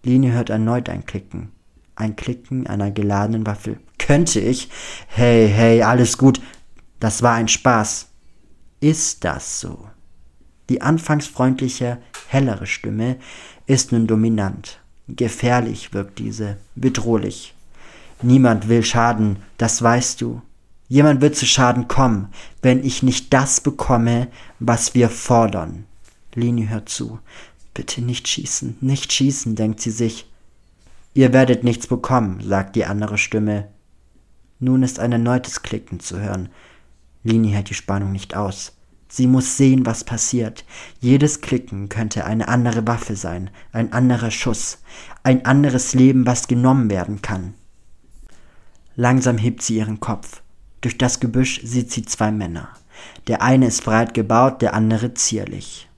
Linie 0.02 0.32
hört 0.32 0.50
erneut 0.50 0.88
ein 0.88 1.06
Klicken. 1.06 1.50
Ein 1.96 2.16
Klicken 2.16 2.66
einer 2.66 2.90
geladenen 2.90 3.46
Waffe. 3.46 3.78
Könnte 3.98 4.40
ich? 4.40 4.68
Hey, 5.06 5.48
hey, 5.48 5.82
alles 5.82 6.18
gut. 6.18 6.40
Das 7.00 7.22
war 7.22 7.34
ein 7.34 7.48
Spaß. 7.48 8.08
Ist 8.80 9.24
das 9.24 9.60
so? 9.60 9.88
Die 10.68 10.80
anfangs 10.82 11.26
freundliche, 11.26 11.98
hellere 12.28 12.66
Stimme 12.66 13.16
ist 13.66 13.92
nun 13.92 14.06
dominant. 14.06 14.80
Gefährlich 15.08 15.92
wirkt 15.92 16.18
diese, 16.18 16.56
bedrohlich. 16.74 17.54
Niemand 18.22 18.68
will 18.68 18.82
Schaden, 18.82 19.36
das 19.58 19.82
weißt 19.82 20.20
du. 20.20 20.40
Jemand 20.88 21.20
wird 21.20 21.36
zu 21.36 21.46
Schaden 21.46 21.88
kommen, 21.88 22.28
wenn 22.62 22.84
ich 22.84 23.02
nicht 23.02 23.32
das 23.32 23.60
bekomme, 23.60 24.28
was 24.60 24.94
wir 24.94 25.10
fordern. 25.10 25.84
Lini 26.34 26.66
hört 26.66 26.88
zu. 26.88 27.18
Bitte 27.74 28.00
nicht 28.00 28.28
schießen, 28.28 28.78
nicht 28.80 29.12
schießen, 29.12 29.56
denkt 29.56 29.80
sie 29.80 29.90
sich. 29.90 30.30
Ihr 31.12 31.32
werdet 31.32 31.64
nichts 31.64 31.86
bekommen, 31.86 32.40
sagt 32.40 32.76
die 32.76 32.84
andere 32.84 33.18
Stimme. 33.18 33.68
Nun 34.64 34.82
ist 34.82 34.98
ein 34.98 35.12
erneutes 35.12 35.60
Klicken 35.60 36.00
zu 36.00 36.18
hören. 36.18 36.48
Lini 37.22 37.50
hält 37.50 37.68
die 37.68 37.74
Spannung 37.74 38.12
nicht 38.12 38.34
aus. 38.34 38.72
Sie 39.08 39.26
muss 39.26 39.58
sehen, 39.58 39.84
was 39.84 40.04
passiert. 40.04 40.64
Jedes 41.00 41.42
Klicken 41.42 41.90
könnte 41.90 42.24
eine 42.24 42.48
andere 42.48 42.86
Waffe 42.86 43.14
sein, 43.14 43.50
ein 43.72 43.92
anderer 43.92 44.30
Schuss, 44.30 44.78
ein 45.22 45.44
anderes 45.44 45.92
Leben, 45.92 46.24
was 46.24 46.48
genommen 46.48 46.88
werden 46.88 47.20
kann. 47.20 47.52
Langsam 48.96 49.36
hebt 49.36 49.60
sie 49.60 49.76
ihren 49.76 50.00
Kopf. 50.00 50.40
Durch 50.80 50.96
das 50.96 51.20
Gebüsch 51.20 51.60
sieht 51.62 51.92
sie 51.92 52.06
zwei 52.06 52.32
Männer. 52.32 52.70
Der 53.26 53.42
eine 53.42 53.66
ist 53.66 53.84
breit 53.84 54.14
gebaut, 54.14 54.62
der 54.62 54.72
andere 54.72 55.12
zierlich. 55.12 55.90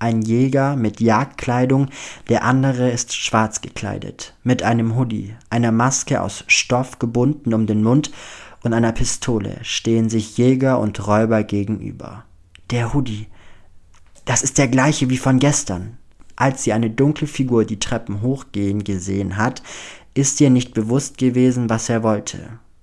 Ein 0.00 0.22
Jäger 0.22 0.76
mit 0.76 1.02
Jagdkleidung, 1.02 1.90
der 2.30 2.42
andere 2.42 2.90
ist 2.90 3.14
schwarz 3.14 3.60
gekleidet, 3.60 4.34
mit 4.42 4.62
einem 4.62 4.96
Hoodie, 4.96 5.34
einer 5.50 5.72
Maske 5.72 6.22
aus 6.22 6.42
Stoff 6.46 6.98
gebunden 6.98 7.52
um 7.52 7.66
den 7.66 7.82
Mund 7.82 8.10
und 8.62 8.72
einer 8.72 8.92
Pistole 8.92 9.58
stehen 9.60 10.08
sich 10.08 10.38
Jäger 10.38 10.80
und 10.80 11.06
Räuber 11.06 11.44
gegenüber. 11.44 12.24
Der 12.70 12.94
Hoodie. 12.94 13.26
Das 14.24 14.42
ist 14.42 14.56
der 14.56 14.68
gleiche 14.68 15.10
wie 15.10 15.18
von 15.18 15.38
gestern. 15.38 15.98
Als 16.34 16.64
sie 16.64 16.72
eine 16.72 16.88
dunkle 16.88 17.26
Figur 17.26 17.66
die 17.66 17.78
Treppen 17.78 18.22
hochgehen 18.22 18.84
gesehen 18.84 19.36
hat, 19.36 19.62
ist 20.14 20.40
ihr 20.40 20.48
nicht 20.48 20.72
bewusst 20.72 21.18
gewesen, 21.18 21.68
was 21.68 21.90
er 21.90 22.02
wollte. 22.02 22.38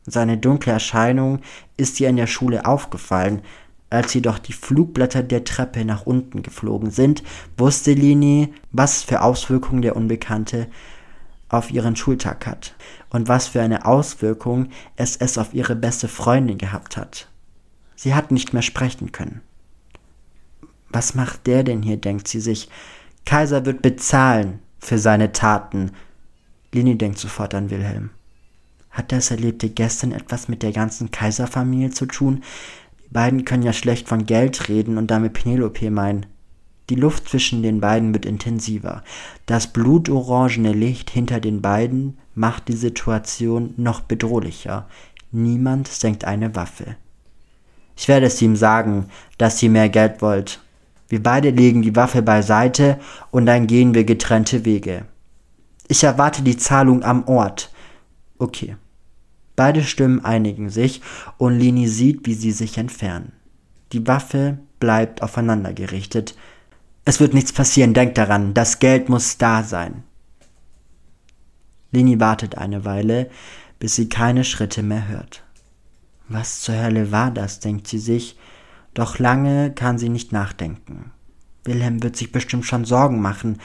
Seine 0.05 0.37
dunkle 0.37 0.73
Erscheinung 0.73 1.39
ist 1.77 1.99
ihr 1.99 2.09
in 2.09 2.17
der 2.17 2.27
Schule 2.27 2.67
aufgefallen. 2.67 3.41
Als 3.89 4.13
jedoch 4.13 4.37
die 4.39 4.53
Flugblätter 4.53 5.23
der 5.23 5.45
Treppe 5.45 5.85
nach 5.85 6.05
unten 6.05 6.43
geflogen 6.43 6.91
sind, 6.91 7.23
wusste 7.57 7.93
Lini, 7.93 8.53
was 8.71 9.03
für 9.03 9.21
Auswirkungen 9.21 9.81
der 9.81 9.95
Unbekannte 9.95 10.67
auf 11.49 11.71
ihren 11.71 11.95
Schultag 11.95 12.45
hat 12.45 12.75
und 13.09 13.29
was 13.29 13.47
für 13.47 13.61
eine 13.61 13.85
Auswirkung 13.85 14.69
es 14.97 15.15
es 15.15 15.37
auf 15.37 15.53
ihre 15.53 15.75
beste 15.75 16.09
Freundin 16.09 16.57
gehabt 16.57 16.97
hat. 16.97 17.29
Sie 17.95 18.13
hat 18.13 18.31
nicht 18.31 18.53
mehr 18.53 18.61
sprechen 18.61 19.13
können. 19.13 19.41
Was 20.89 21.15
macht 21.15 21.47
der 21.47 21.63
denn 21.63 21.81
hier, 21.81 21.97
denkt 21.97 22.27
sie 22.27 22.41
sich. 22.41 22.69
Kaiser 23.25 23.65
wird 23.65 23.81
bezahlen 23.81 24.59
für 24.79 24.97
seine 24.97 25.31
Taten. 25.31 25.91
Lini 26.73 26.97
denkt 26.97 27.19
sofort 27.19 27.53
an 27.55 27.69
Wilhelm. 27.69 28.09
Hat 28.89 29.11
das 29.11 29.31
Erlebte 29.31 29.69
gestern 29.69 30.11
etwas 30.11 30.47
mit 30.47 30.63
der 30.63 30.71
ganzen 30.71 31.11
Kaiserfamilie 31.11 31.91
zu 31.91 32.05
tun? 32.05 32.43
Beiden 33.09 33.45
können 33.45 33.63
ja 33.63 33.73
schlecht 33.73 34.07
von 34.07 34.25
Geld 34.25 34.69
reden 34.69 34.97
und 34.97 35.11
damit 35.11 35.33
Penelope 35.33 35.89
meinen. 35.91 36.25
Die 36.89 36.95
Luft 36.95 37.27
zwischen 37.27 37.63
den 37.63 37.81
beiden 37.81 38.13
wird 38.13 38.25
intensiver. 38.25 39.03
Das 39.45 39.67
blutorangene 39.67 40.71
Licht 40.71 41.09
hinter 41.09 41.39
den 41.39 41.61
beiden 41.61 42.17
macht 42.33 42.69
die 42.69 42.75
Situation 42.77 43.73
noch 43.75 44.01
bedrohlicher. 44.01 44.87
Niemand 45.31 45.89
senkt 45.89 46.23
eine 46.23 46.55
Waffe. 46.55 46.95
Ich 47.97 48.07
werde 48.07 48.27
es 48.27 48.41
ihm 48.41 48.55
sagen, 48.55 49.07
dass 49.37 49.61
ihr 49.61 49.69
mehr 49.69 49.89
Geld 49.89 50.21
wollt. 50.21 50.61
Wir 51.09 51.21
beide 51.21 51.49
legen 51.49 51.81
die 51.81 51.95
Waffe 51.95 52.21
beiseite 52.21 52.99
und 53.31 53.45
dann 53.45 53.67
gehen 53.67 53.93
wir 53.93 54.03
getrennte 54.03 54.65
Wege. 54.65 55.05
Ich 55.87 56.03
erwarte 56.03 56.41
die 56.41 56.57
Zahlung 56.57 57.03
am 57.03 57.27
Ort. 57.27 57.71
Okay. 58.37 58.75
Beide 59.57 59.83
Stimmen 59.83 60.23
einigen 60.23 60.69
sich 60.69 61.01
und 61.37 61.59
Lini 61.59 61.87
sieht, 61.87 62.27
wie 62.27 62.35
sie 62.35 62.51
sich 62.51 62.77
entfernen. 62.77 63.33
Die 63.91 64.07
Waffe 64.07 64.59
bleibt 64.79 65.23
aufeinander 65.23 65.73
gerichtet, 65.73 66.35
es 67.05 67.19
wird 67.19 67.33
nichts 67.33 67.53
passieren, 67.53 67.93
denk 67.93 68.15
daran, 68.15 68.53
das 68.53 68.79
Geld 68.79 69.09
muss 69.09 69.37
da 69.37 69.63
sein. 69.63 70.03
Lini 71.91 72.19
wartet 72.19 72.57
eine 72.57 72.85
Weile, 72.85 73.29
bis 73.79 73.95
sie 73.95 74.09
keine 74.09 74.43
Schritte 74.43 74.83
mehr 74.83 75.07
hört. 75.07 75.43
Was 76.27 76.59
zur 76.59 76.75
Hölle 76.75 77.11
war 77.11 77.31
das, 77.31 77.59
denkt 77.59 77.87
sie 77.87 77.99
sich, 77.99 78.37
doch 78.93 79.17
lange 79.19 79.71
kann 79.71 79.97
sie 79.97 80.09
nicht 80.09 80.33
nachdenken. 80.33 81.11
Wilhelm 81.63 82.03
wird 82.03 82.15
sich 82.15 82.31
bestimmt 82.31 82.65
schon 82.65 82.85
Sorgen 82.85 83.21
machen, 83.21 83.57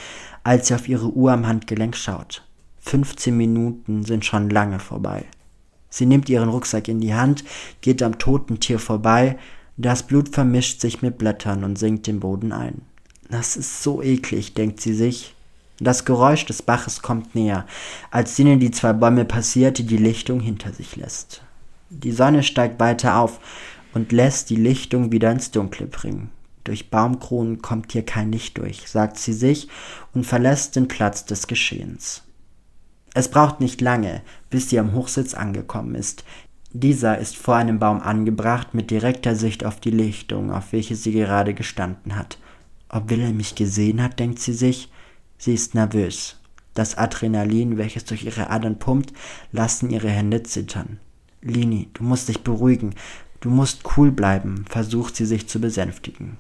als 0.43 0.69
sie 0.69 0.75
auf 0.75 0.89
ihre 0.89 1.13
Uhr 1.13 1.33
am 1.33 1.47
Handgelenk 1.47 1.97
schaut. 1.97 2.47
15 2.81 3.37
Minuten 3.37 4.05
sind 4.05 4.25
schon 4.25 4.49
lange 4.49 4.79
vorbei. 4.79 5.27
Sie 5.93 6.07
nimmt 6.07 6.31
ihren 6.31 6.49
Rucksack 6.49 6.89
in 6.89 7.01
die 7.01 7.15
Hand, 7.15 7.45
geht 7.83 8.03
am 8.03 8.19
toten 8.19 8.61
Tier 8.61 8.79
vorbei, 8.79 9.39
das 9.77 10.03
Blut 10.05 10.31
vermischt 10.31 10.81
sich 10.81 11.03
mit 11.03 11.19
Blättern 11.19 11.65
und 11.65 11.79
sinkt 11.79 12.07
den 12.07 12.19
Boden 12.19 12.51
ein. 12.51 12.81
Das 13.29 13.59
ist 13.59 13.83
so 13.83 14.03
eklig, 14.03 14.55
denkt 14.55 14.81
sie 14.81 14.95
sich. 14.95 15.35
Das 15.79 16.07
Geräusch 16.07 16.47
des 16.47 16.63
Baches 16.63 17.03
kommt 17.03 17.35
näher, 17.35 17.67
als 18.11 18.37
Sinne 18.37 18.57
die 18.57 18.71
zwei 18.71 18.95
Bäume 18.95 19.27
passiert, 19.27 19.77
die 19.77 19.87
die 19.87 19.99
Lichtung 19.99 20.41
hinter 20.41 20.73
sich 20.73 20.97
lässt. 20.97 21.43
Die 21.91 22.13
Sonne 22.13 22.43
steigt 22.43 22.81
weiter 22.81 23.19
auf 23.19 23.39
und 23.93 24.13
lässt 24.13 24.49
die 24.49 24.57
Lichtung 24.57 25.13
wieder 25.13 25.31
ins 25.31 25.51
Dunkle 25.51 25.87
bringen. 25.87 26.31
Durch 26.65 26.89
Baumkronen 26.89 27.61
kommt 27.61 27.93
hier 27.93 28.05
kein 28.05 28.33
Licht 28.33 28.57
durch, 28.57 28.89
sagt 28.89 29.19
sie 29.19 29.35
sich 29.35 29.69
und 30.15 30.25
verlässt 30.25 30.77
den 30.77 30.89
Platz 30.89 31.27
des 31.27 31.49
Geschehens. 31.49 32.23
Es 33.15 33.29
braucht 33.29 33.61
nicht 33.61 33.81
lange, 33.81 34.23
bis 34.51 34.71
sie 34.71 34.79
am 34.79 34.95
Hochsitz 34.95 35.35
angekommen 35.35 35.95
ist. 35.95 36.25
Dieser 36.73 37.19
ist 37.19 37.37
vor 37.37 37.57
einem 37.57 37.79
Baum 37.79 38.01
angebracht 38.01 38.73
mit 38.73 38.91
direkter 38.91 39.37
Sicht 39.37 39.65
auf 39.65 39.79
die 39.81 39.91
Lichtung, 39.91 40.51
auf 40.51 40.73
welche 40.73 40.97
sie 40.97 41.13
gerade 41.13 41.53
gestanden 41.53 42.17
hat. 42.17 42.39
Ob 42.89 43.11
Wilhelm 43.11 43.37
mich 43.37 43.55
gesehen 43.55 44.03
hat, 44.03 44.19
denkt 44.19 44.39
sie 44.39 44.55
sich. 44.55 44.91
Sie 45.37 45.53
ist 45.53 45.75
nervös. 45.75 46.41
Das 46.73 46.97
Adrenalin, 46.97 47.77
welches 47.77 48.05
durch 48.07 48.25
ihre 48.25 48.49
Adern 48.49 48.79
pumpt, 48.79 49.13
lassen 49.51 49.91
ihre 49.91 50.09
Hände 50.09 50.43
zittern. 50.43 50.99
Lini, 51.43 51.91
du 51.93 52.05
musst 52.05 52.29
dich 52.29 52.43
beruhigen. 52.43 52.95
Du 53.41 53.51
musst 53.51 53.83
cool 53.97 54.13
bleiben, 54.13 54.65
versucht 54.69 55.17
sie 55.17 55.27
sich 55.27 55.49
zu 55.49 55.61
besänftigen. 55.61 56.39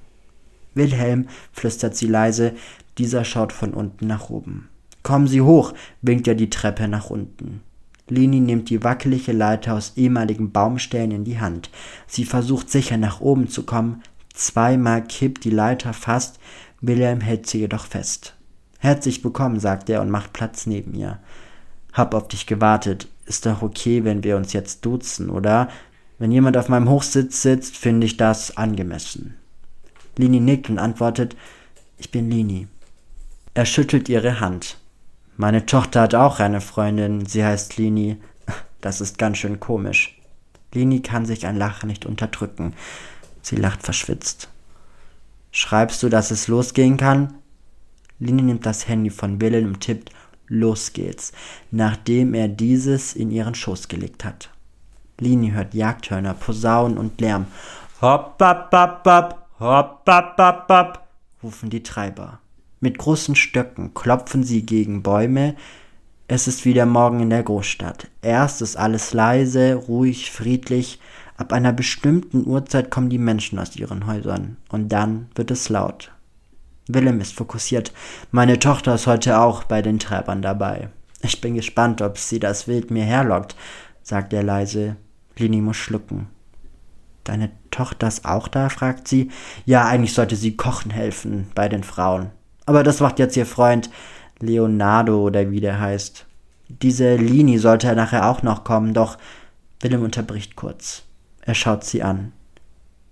Wilhelm, 0.74 1.28
flüstert 1.52 1.96
sie 1.96 2.06
leise, 2.06 2.54
dieser 2.96 3.24
schaut 3.24 3.52
von 3.52 3.74
unten 3.74 4.06
nach 4.06 4.30
oben. 4.30 4.68
Kommen 5.02 5.26
Sie 5.26 5.40
hoch, 5.40 5.74
winkt 6.00 6.28
er 6.28 6.34
die 6.34 6.50
Treppe 6.50 6.88
nach 6.88 7.10
unten. 7.10 7.62
Lini 8.08 8.40
nimmt 8.40 8.70
die 8.70 8.84
wackelige 8.84 9.32
Leiter 9.32 9.74
aus 9.74 9.92
ehemaligen 9.96 10.52
Baumstämmen 10.52 11.12
in 11.12 11.24
die 11.24 11.40
Hand. 11.40 11.70
Sie 12.06 12.24
versucht 12.24 12.70
sicher 12.70 12.96
nach 12.96 13.20
oben 13.20 13.48
zu 13.48 13.64
kommen, 13.64 14.02
Zweimal 14.34 15.04
kippt 15.04 15.44
die 15.44 15.50
Leiter 15.50 15.92
fast, 15.92 16.38
Wilhelm 16.80 17.20
hält 17.20 17.46
sie 17.46 17.58
jedoch 17.60 17.86
fest. 17.86 18.34
Herzlich 18.78 19.22
willkommen, 19.22 19.60
sagt 19.60 19.90
er 19.90 20.00
und 20.00 20.10
macht 20.10 20.32
Platz 20.32 20.66
neben 20.66 20.94
ihr. 20.94 21.18
Hab 21.92 22.14
auf 22.14 22.28
dich 22.28 22.46
gewartet. 22.46 23.08
Ist 23.26 23.46
doch 23.46 23.62
okay, 23.62 24.04
wenn 24.04 24.24
wir 24.24 24.36
uns 24.36 24.52
jetzt 24.52 24.84
duzen, 24.84 25.30
oder? 25.30 25.68
Wenn 26.18 26.32
jemand 26.32 26.56
auf 26.56 26.68
meinem 26.68 26.88
Hochsitz 26.88 27.42
sitzt, 27.42 27.76
finde 27.76 28.06
ich 28.06 28.16
das 28.16 28.56
angemessen. 28.56 29.36
Lini 30.16 30.40
nickt 30.40 30.70
und 30.70 30.78
antwortet, 30.78 31.36
ich 31.98 32.10
bin 32.10 32.30
Lini. 32.30 32.66
Er 33.54 33.66
schüttelt 33.66 34.08
ihre 34.08 34.40
Hand. 34.40 34.78
Meine 35.36 35.66
Tochter 35.66 36.02
hat 36.02 36.14
auch 36.14 36.40
eine 36.40 36.60
Freundin, 36.60 37.26
sie 37.26 37.44
heißt 37.44 37.76
Lini. 37.76 38.18
Das 38.80 39.00
ist 39.00 39.18
ganz 39.18 39.38
schön 39.38 39.60
komisch. 39.60 40.18
Lini 40.74 41.00
kann 41.00 41.26
sich 41.26 41.46
ein 41.46 41.56
Lachen 41.56 41.88
nicht 41.88 42.06
unterdrücken. 42.06 42.74
Sie 43.40 43.56
lacht 43.56 43.82
verschwitzt. 43.82 44.48
Schreibst 45.50 46.02
du, 46.02 46.08
dass 46.08 46.30
es 46.30 46.48
losgehen 46.48 46.96
kann? 46.96 47.34
Lini 48.18 48.42
nimmt 48.42 48.66
das 48.66 48.88
Handy 48.88 49.10
von 49.10 49.40
Willen 49.40 49.66
und 49.66 49.80
tippt 49.80 50.10
Los 50.48 50.92
geht's, 50.92 51.32
nachdem 51.70 52.34
er 52.34 52.46
dieses 52.46 53.14
in 53.14 53.30
ihren 53.30 53.54
Schoß 53.54 53.88
gelegt 53.88 54.24
hat. 54.24 54.50
Lini 55.18 55.52
hört 55.52 55.72
Jagdhörner, 55.72 56.34
Posaunen 56.34 56.98
und 56.98 57.20
Lärm. 57.20 57.46
Hopp, 58.02 58.36
hopp, 58.40 58.70
hopp, 58.70 59.06
hopp, 59.06 59.48
hopp, 59.60 60.02
hopp, 60.06 60.68
hopp, 60.68 61.00
rufen 61.42 61.70
die 61.70 61.82
Treiber. 61.82 62.41
Mit 62.82 62.98
großen 62.98 63.36
Stöcken 63.36 63.94
klopfen 63.94 64.42
sie 64.42 64.66
gegen 64.66 65.04
Bäume. 65.04 65.54
Es 66.26 66.48
ist 66.48 66.64
wieder 66.64 66.84
Morgen 66.84 67.20
in 67.20 67.30
der 67.30 67.44
Großstadt. 67.44 68.08
Erst 68.22 68.60
ist 68.60 68.74
alles 68.74 69.14
leise, 69.14 69.76
ruhig, 69.76 70.32
friedlich. 70.32 70.98
Ab 71.36 71.52
einer 71.52 71.72
bestimmten 71.72 72.44
Uhrzeit 72.44 72.90
kommen 72.90 73.08
die 73.08 73.18
Menschen 73.18 73.60
aus 73.60 73.76
ihren 73.76 74.08
Häusern. 74.08 74.56
Und 74.68 74.88
dann 74.88 75.28
wird 75.36 75.52
es 75.52 75.68
laut. 75.68 76.10
Willem 76.88 77.20
ist 77.20 77.34
fokussiert. 77.34 77.92
Meine 78.32 78.58
Tochter 78.58 78.96
ist 78.96 79.06
heute 79.06 79.38
auch 79.38 79.62
bei 79.62 79.80
den 79.80 80.00
Treibern 80.00 80.42
dabei. 80.42 80.88
Ich 81.20 81.40
bin 81.40 81.54
gespannt, 81.54 82.02
ob 82.02 82.18
sie 82.18 82.40
das 82.40 82.66
Wild 82.66 82.90
mir 82.90 83.04
herlockt, 83.04 83.54
sagt 84.02 84.32
er 84.32 84.42
leise. 84.42 84.96
Lini 85.36 85.60
muss 85.60 85.76
schlucken. 85.76 86.30
Deine 87.22 87.52
Tochter 87.70 88.08
ist 88.08 88.24
auch 88.24 88.48
da? 88.48 88.68
fragt 88.70 89.06
sie. 89.06 89.30
Ja, 89.66 89.86
eigentlich 89.86 90.14
sollte 90.14 90.34
sie 90.34 90.56
kochen 90.56 90.90
helfen 90.90 91.46
bei 91.54 91.68
den 91.68 91.84
Frauen. 91.84 92.32
Aber 92.66 92.82
das 92.82 93.00
macht 93.00 93.18
jetzt 93.18 93.36
ihr 93.36 93.46
Freund 93.46 93.90
Leonardo 94.38 95.22
oder 95.22 95.50
wie 95.50 95.60
der 95.60 95.80
heißt. 95.80 96.26
Diese 96.68 97.16
Lini 97.16 97.58
sollte 97.58 97.94
nachher 97.94 98.28
auch 98.28 98.42
noch 98.42 98.64
kommen, 98.64 98.94
doch 98.94 99.18
Willem 99.80 100.02
unterbricht 100.02 100.56
kurz. 100.56 101.02
Er 101.42 101.54
schaut 101.54 101.84
sie 101.84 102.02
an. 102.02 102.32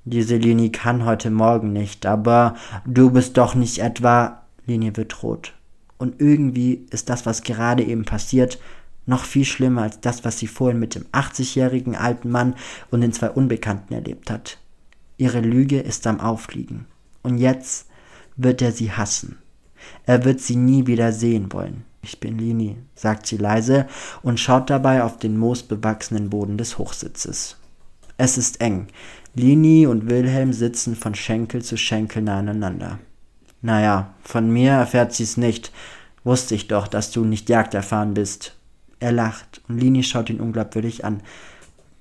Diese 0.04 0.36
Lini 0.36 0.70
kann 0.70 1.04
heute 1.04 1.30
Morgen 1.30 1.72
nicht, 1.72 2.06
aber 2.06 2.54
du 2.86 3.10
bist 3.10 3.36
doch 3.36 3.54
nicht 3.54 3.78
etwa. 3.78 4.42
Linie 4.66 4.96
wird 4.96 5.22
rot. 5.22 5.52
Und 5.98 6.20
irgendwie 6.20 6.86
ist 6.90 7.10
das, 7.10 7.26
was 7.26 7.42
gerade 7.42 7.82
eben 7.82 8.04
passiert, 8.04 8.58
noch 9.04 9.24
viel 9.24 9.44
schlimmer 9.44 9.82
als 9.82 10.00
das, 10.00 10.24
was 10.24 10.38
sie 10.38 10.46
vorhin 10.46 10.78
mit 10.78 10.94
dem 10.94 11.04
80-jährigen 11.12 11.96
alten 11.96 12.30
Mann 12.30 12.54
und 12.90 13.00
den 13.00 13.12
zwei 13.12 13.30
Unbekannten 13.30 13.92
erlebt 13.92 14.30
hat. 14.30 14.58
Ihre 15.18 15.40
Lüge 15.40 15.80
ist 15.80 16.06
am 16.06 16.20
Aufliegen. 16.20 16.86
Und 17.22 17.38
jetzt 17.38 17.88
wird 18.36 18.62
er 18.62 18.72
sie 18.72 18.92
hassen. 18.92 19.36
Er 20.06 20.24
wird 20.24 20.40
sie 20.40 20.56
nie 20.56 20.86
wieder 20.86 21.12
sehen 21.12 21.52
wollen. 21.52 21.84
Ich 22.02 22.18
bin 22.18 22.38
Lini, 22.38 22.76
sagt 22.94 23.26
sie 23.26 23.36
leise 23.36 23.86
und 24.22 24.40
schaut 24.40 24.70
dabei 24.70 25.02
auf 25.02 25.18
den 25.18 25.36
moosbewachsenen 25.36 26.30
Boden 26.30 26.56
des 26.56 26.78
Hochsitzes. 26.78 27.56
Es 28.16 28.38
ist 28.38 28.60
eng. 28.60 28.88
Lini 29.34 29.86
und 29.86 30.08
Wilhelm 30.08 30.52
sitzen 30.52 30.96
von 30.96 31.14
Schenkel 31.14 31.62
zu 31.62 31.76
Schenkel 31.76 32.28
aneinander. 32.28 32.98
Naja, 33.62 34.14
von 34.22 34.50
mir 34.50 34.72
erfährt 34.72 35.12
sie's 35.12 35.36
nicht. 35.36 35.72
Wusste 36.24 36.54
ich 36.54 36.68
doch, 36.68 36.88
dass 36.88 37.10
du 37.10 37.24
nicht 37.24 37.48
Jagd 37.48 37.74
erfahren 37.74 38.14
bist. 38.14 38.56
Er 38.98 39.12
lacht 39.12 39.62
und 39.68 39.78
Lini 39.78 40.02
schaut 40.02 40.30
ihn 40.30 40.40
unglaubwürdig 40.40 41.04
an. 41.04 41.22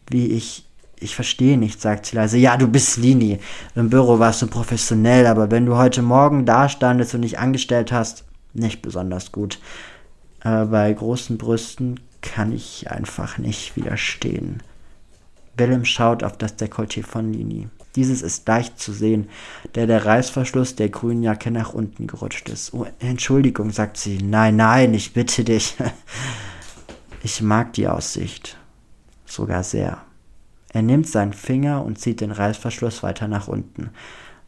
Wie 0.10 0.28
ich, 0.28 0.69
ich 1.00 1.16
verstehe 1.16 1.58
nicht, 1.58 1.82
sagt 1.82 2.06
sie 2.06 2.16
leise. 2.16 2.38
Ja, 2.38 2.58
du 2.58 2.68
bist 2.68 2.98
Lini. 2.98 3.40
Im 3.76 3.90
Büro 3.90 4.20
warst 4.20 4.42
du 4.42 4.48
professionell, 4.48 5.28
aber 5.28 5.52
wenn 5.52 5.66
du 5.66 5.78
heute 5.78 6.02
Morgen 6.02 6.46
da 6.46 6.70
standest 6.70 7.16
und 7.16 7.22
dich 7.22 7.40
angestellt 7.40 7.92
hast, 7.92 8.26
nicht 8.54 8.82
besonders 8.82 9.32
gut. 9.32 9.60
Aber 10.42 10.68
bei 10.68 10.94
großen 10.94 11.38
Brüsten 11.38 12.00
kann 12.22 12.52
ich 12.52 12.90
einfach 12.92 13.38
nicht 13.38 13.76
widerstehen. 13.76 14.62
Willem 15.58 15.86
schaut 15.86 16.24
auf 16.24 16.38
das 16.38 16.58
Dekolleté 16.58 17.04
von 17.04 17.34
Lini. 17.34 17.68
Dieses 17.96 18.22
ist 18.22 18.48
leicht 18.48 18.80
zu 18.80 18.94
sehen, 18.94 19.30
da 19.74 19.86
der 19.86 20.06
Reißverschluss 20.06 20.76
der 20.76 20.90
grünen 20.90 21.24
Jacke 21.24 21.52
nach 21.52 21.74
unten 21.74 22.08
gerutscht 22.08 22.48
ist. 22.50 22.74
Oh, 22.74 22.86
Entschuldigung, 23.00 23.72
sagt 23.72 23.98
sie. 23.98 24.20
Nein, 24.20 24.56
nein, 24.56 24.94
ich 24.94 25.14
bitte 25.14 25.44
dich. 25.44 25.76
Ich 27.22 27.42
mag 27.42 27.74
die 27.74 27.86
Aussicht. 27.86 28.56
Sogar 29.26 29.64
sehr. 29.64 30.02
Er 30.72 30.82
nimmt 30.82 31.08
seinen 31.08 31.34
Finger 31.34 31.84
und 31.84 32.00
zieht 32.00 32.22
den 32.22 32.32
Reißverschluss 32.32 33.04
weiter 33.04 33.28
nach 33.28 33.48
unten. 33.48 33.90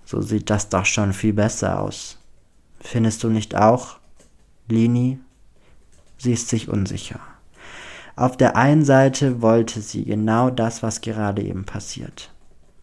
So 0.05 0.21
sieht 0.21 0.49
das 0.49 0.69
doch 0.69 0.85
schon 0.85 1.13
viel 1.13 1.33
besser 1.33 1.79
aus. 1.81 2.17
Findest 2.79 3.23
du 3.23 3.29
nicht 3.29 3.55
auch? 3.55 3.97
Lini? 4.67 5.19
Sie 6.17 6.33
ist 6.33 6.49
sich 6.49 6.69
unsicher. 6.69 7.19
Auf 8.15 8.37
der 8.37 8.55
einen 8.55 8.85
Seite 8.85 9.41
wollte 9.41 9.81
sie 9.81 10.05
genau 10.05 10.49
das, 10.49 10.83
was 10.83 11.01
gerade 11.01 11.41
eben 11.41 11.65
passiert. 11.65 12.31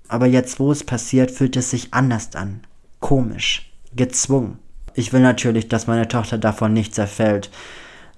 Aber 0.08 0.26
jetzt, 0.26 0.58
wo 0.58 0.72
es 0.72 0.82
passiert, 0.84 1.30
fühlt 1.30 1.56
es 1.56 1.70
sich 1.70 1.94
anders 1.94 2.34
an. 2.34 2.62
Komisch. 2.98 3.70
Gezwungen. 3.94 4.58
Ich 4.94 5.12
will 5.12 5.20
natürlich, 5.20 5.68
dass 5.68 5.86
meine 5.86 6.08
Tochter 6.08 6.38
davon 6.38 6.72
nichts 6.72 6.98
erfällt. 6.98 7.50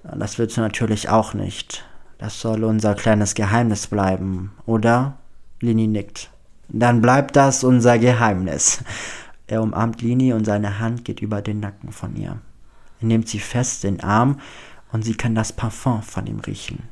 Das 0.03 0.39
willst 0.39 0.57
du 0.57 0.61
natürlich 0.61 1.09
auch 1.09 1.33
nicht. 1.33 1.85
Das 2.21 2.39
soll 2.39 2.63
unser 2.65 2.93
kleines 2.93 3.33
Geheimnis 3.33 3.87
bleiben, 3.87 4.51
oder? 4.67 5.17
Lini 5.59 5.87
nickt. 5.87 6.29
Dann 6.69 7.01
bleibt 7.01 7.35
das 7.35 7.63
unser 7.63 7.97
Geheimnis. 7.97 8.83
Er 9.47 9.63
umarmt 9.63 10.03
Lini 10.03 10.31
und 10.31 10.45
seine 10.45 10.77
Hand 10.77 11.03
geht 11.03 11.19
über 11.19 11.41
den 11.41 11.59
Nacken 11.59 11.91
von 11.91 12.15
ihr. 12.15 12.39
Er 12.99 13.07
nimmt 13.07 13.27
sie 13.27 13.39
fest 13.39 13.85
in 13.85 13.95
den 13.95 14.03
Arm 14.03 14.39
und 14.91 15.03
sie 15.03 15.15
kann 15.15 15.33
das 15.33 15.51
Parfum 15.51 16.03
von 16.03 16.27
ihm 16.27 16.39
riechen. 16.41 16.83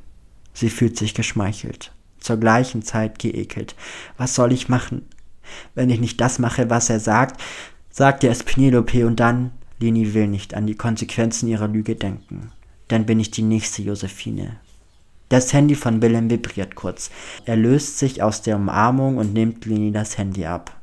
Sie 0.54 0.72
fühlt 0.72 0.98
sich 0.98 1.14
geschmeichelt, 1.14 1.92
zur 2.20 2.38
gleichen 2.38 2.82
Zeit 2.82 3.20
geekelt. 3.20 3.76
Was 4.18 4.34
soll 4.34 4.52
ich 4.52 4.68
machen? 4.68 5.08
Wenn 5.76 5.92
ich 5.92 6.00
nicht 6.00 6.20
das 6.20 6.40
mache, 6.40 6.72
was 6.72 6.90
er 6.90 7.00
sagt, 7.00 7.40
sagt 7.92 8.24
er 8.24 8.32
es 8.32 8.42
Penelope 8.42 9.06
und 9.06 9.20
dann, 9.20 9.52
Leni 9.78 10.16
will 10.16 10.28
nicht 10.28 10.56
an 10.56 10.66
die 10.66 10.76
Konsequenzen 10.76 11.48
ihrer 11.48 11.68
Lüge 11.68 11.96
denken. 11.96 12.52
Dann 12.88 13.06
bin 13.06 13.20
ich 13.20 13.30
die 13.30 13.44
nächste 13.44 13.84
Josephine. 13.84 14.58
Das 15.30 15.54
Handy 15.54 15.76
von 15.76 16.02
Willem 16.02 16.30
vibriert 16.30 16.74
kurz. 16.74 17.12
Er 17.46 17.56
löst 17.56 18.00
sich 18.00 18.24
aus 18.24 18.42
der 18.42 18.56
Umarmung 18.56 19.18
und 19.18 19.34
nimmt 19.34 19.66
Lini 19.66 19.92
das 19.92 20.18
Handy 20.18 20.46
ab. 20.46 20.76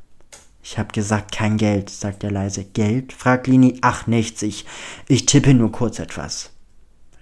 Ich 0.63 0.77
hab 0.77 0.93
gesagt, 0.93 1.33
kein 1.33 1.57
Geld, 1.57 1.89
sagt 1.89 2.23
er 2.23 2.31
leise. 2.31 2.63
Geld? 2.63 3.13
fragt 3.13 3.47
Lini. 3.47 3.77
Ach, 3.81 4.07
nichts, 4.07 4.41
ich, 4.41 4.65
ich 5.07 5.25
tippe 5.25 5.53
nur 5.53 5.71
kurz 5.71 5.99
etwas. 5.99 6.51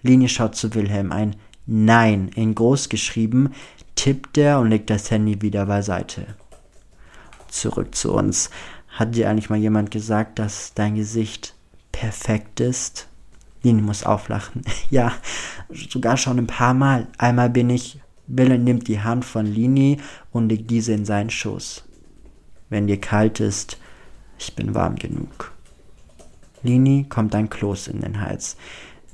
Lini 0.04 0.30
schaut 0.30 0.56
zu 0.56 0.74
Wilhelm 0.76 1.12
ein. 1.12 1.36
Nein, 1.66 2.30
in 2.36 2.54
groß 2.54 2.90
geschrieben, 2.90 3.54
tippt 3.96 4.38
er 4.38 4.60
und 4.60 4.70
legt 4.70 4.92
das 4.92 5.10
Handy 5.10 5.42
wieder 5.42 5.66
beiseite. 5.66 6.36
Zurück 7.48 7.96
zu 7.96 8.14
uns. 8.14 8.52
Hat 8.88 9.16
dir 9.16 9.30
eigentlich 9.30 9.50
mal 9.50 9.60
jemand 9.60 9.90
gesagt, 9.90 10.38
dass 10.38 10.74
dein 10.76 10.96
Gesicht 10.96 11.56
perfekt 11.92 12.60
ist? 12.60 13.08
Lini 13.66 13.82
muss 13.82 14.04
auflachen. 14.04 14.62
ja, 14.90 15.12
sogar 15.90 16.16
schon 16.16 16.38
ein 16.38 16.48
paar 16.48 16.74
Mal. 16.74 17.08
Einmal 17.18 17.50
bin 17.50 17.70
ich, 17.70 18.00
Wille 18.28 18.58
nimmt 18.58 18.88
die 18.88 19.02
Hand 19.02 19.26
von 19.26 19.46
Lini 19.46 19.98
und 20.32 20.50
legt 20.50 20.72
diese 20.72 20.94
in 20.94 21.06
seinen 21.06 21.30
Schoß. 21.30 21.84
Wenn 22.70 22.88
dir 22.88 23.00
kalt 23.00 23.40
ist, 23.40 23.78
ich 24.40 24.56
bin 24.56 24.74
warm 24.74 24.96
genug. 24.96 25.52
Lini 26.64 27.06
kommt 27.08 27.36
ein 27.36 27.50
Kloß 27.50 27.90
in 27.90 28.02
den 28.02 28.22
Hals 28.22 28.56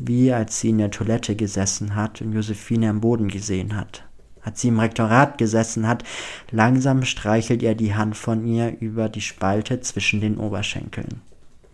wie 0.05 0.33
als 0.33 0.59
sie 0.59 0.69
in 0.69 0.79
der 0.79 0.91
Toilette 0.91 1.35
gesessen 1.35 1.95
hat 1.95 2.21
und 2.21 2.33
Josephine 2.33 2.89
am 2.89 3.01
Boden 3.01 3.27
gesehen 3.27 3.75
hat. 3.75 4.03
Als 4.43 4.61
sie 4.61 4.69
im 4.69 4.79
Rektorat 4.79 5.37
gesessen 5.37 5.87
hat, 5.87 6.03
langsam 6.49 7.03
streichelt 7.03 7.61
er 7.61 7.75
die 7.75 7.93
Hand 7.93 8.17
von 8.17 8.45
ihr 8.45 8.75
über 8.79 9.07
die 9.07 9.21
Spalte 9.21 9.81
zwischen 9.81 10.19
den 10.19 10.37
Oberschenkeln. 10.37 11.21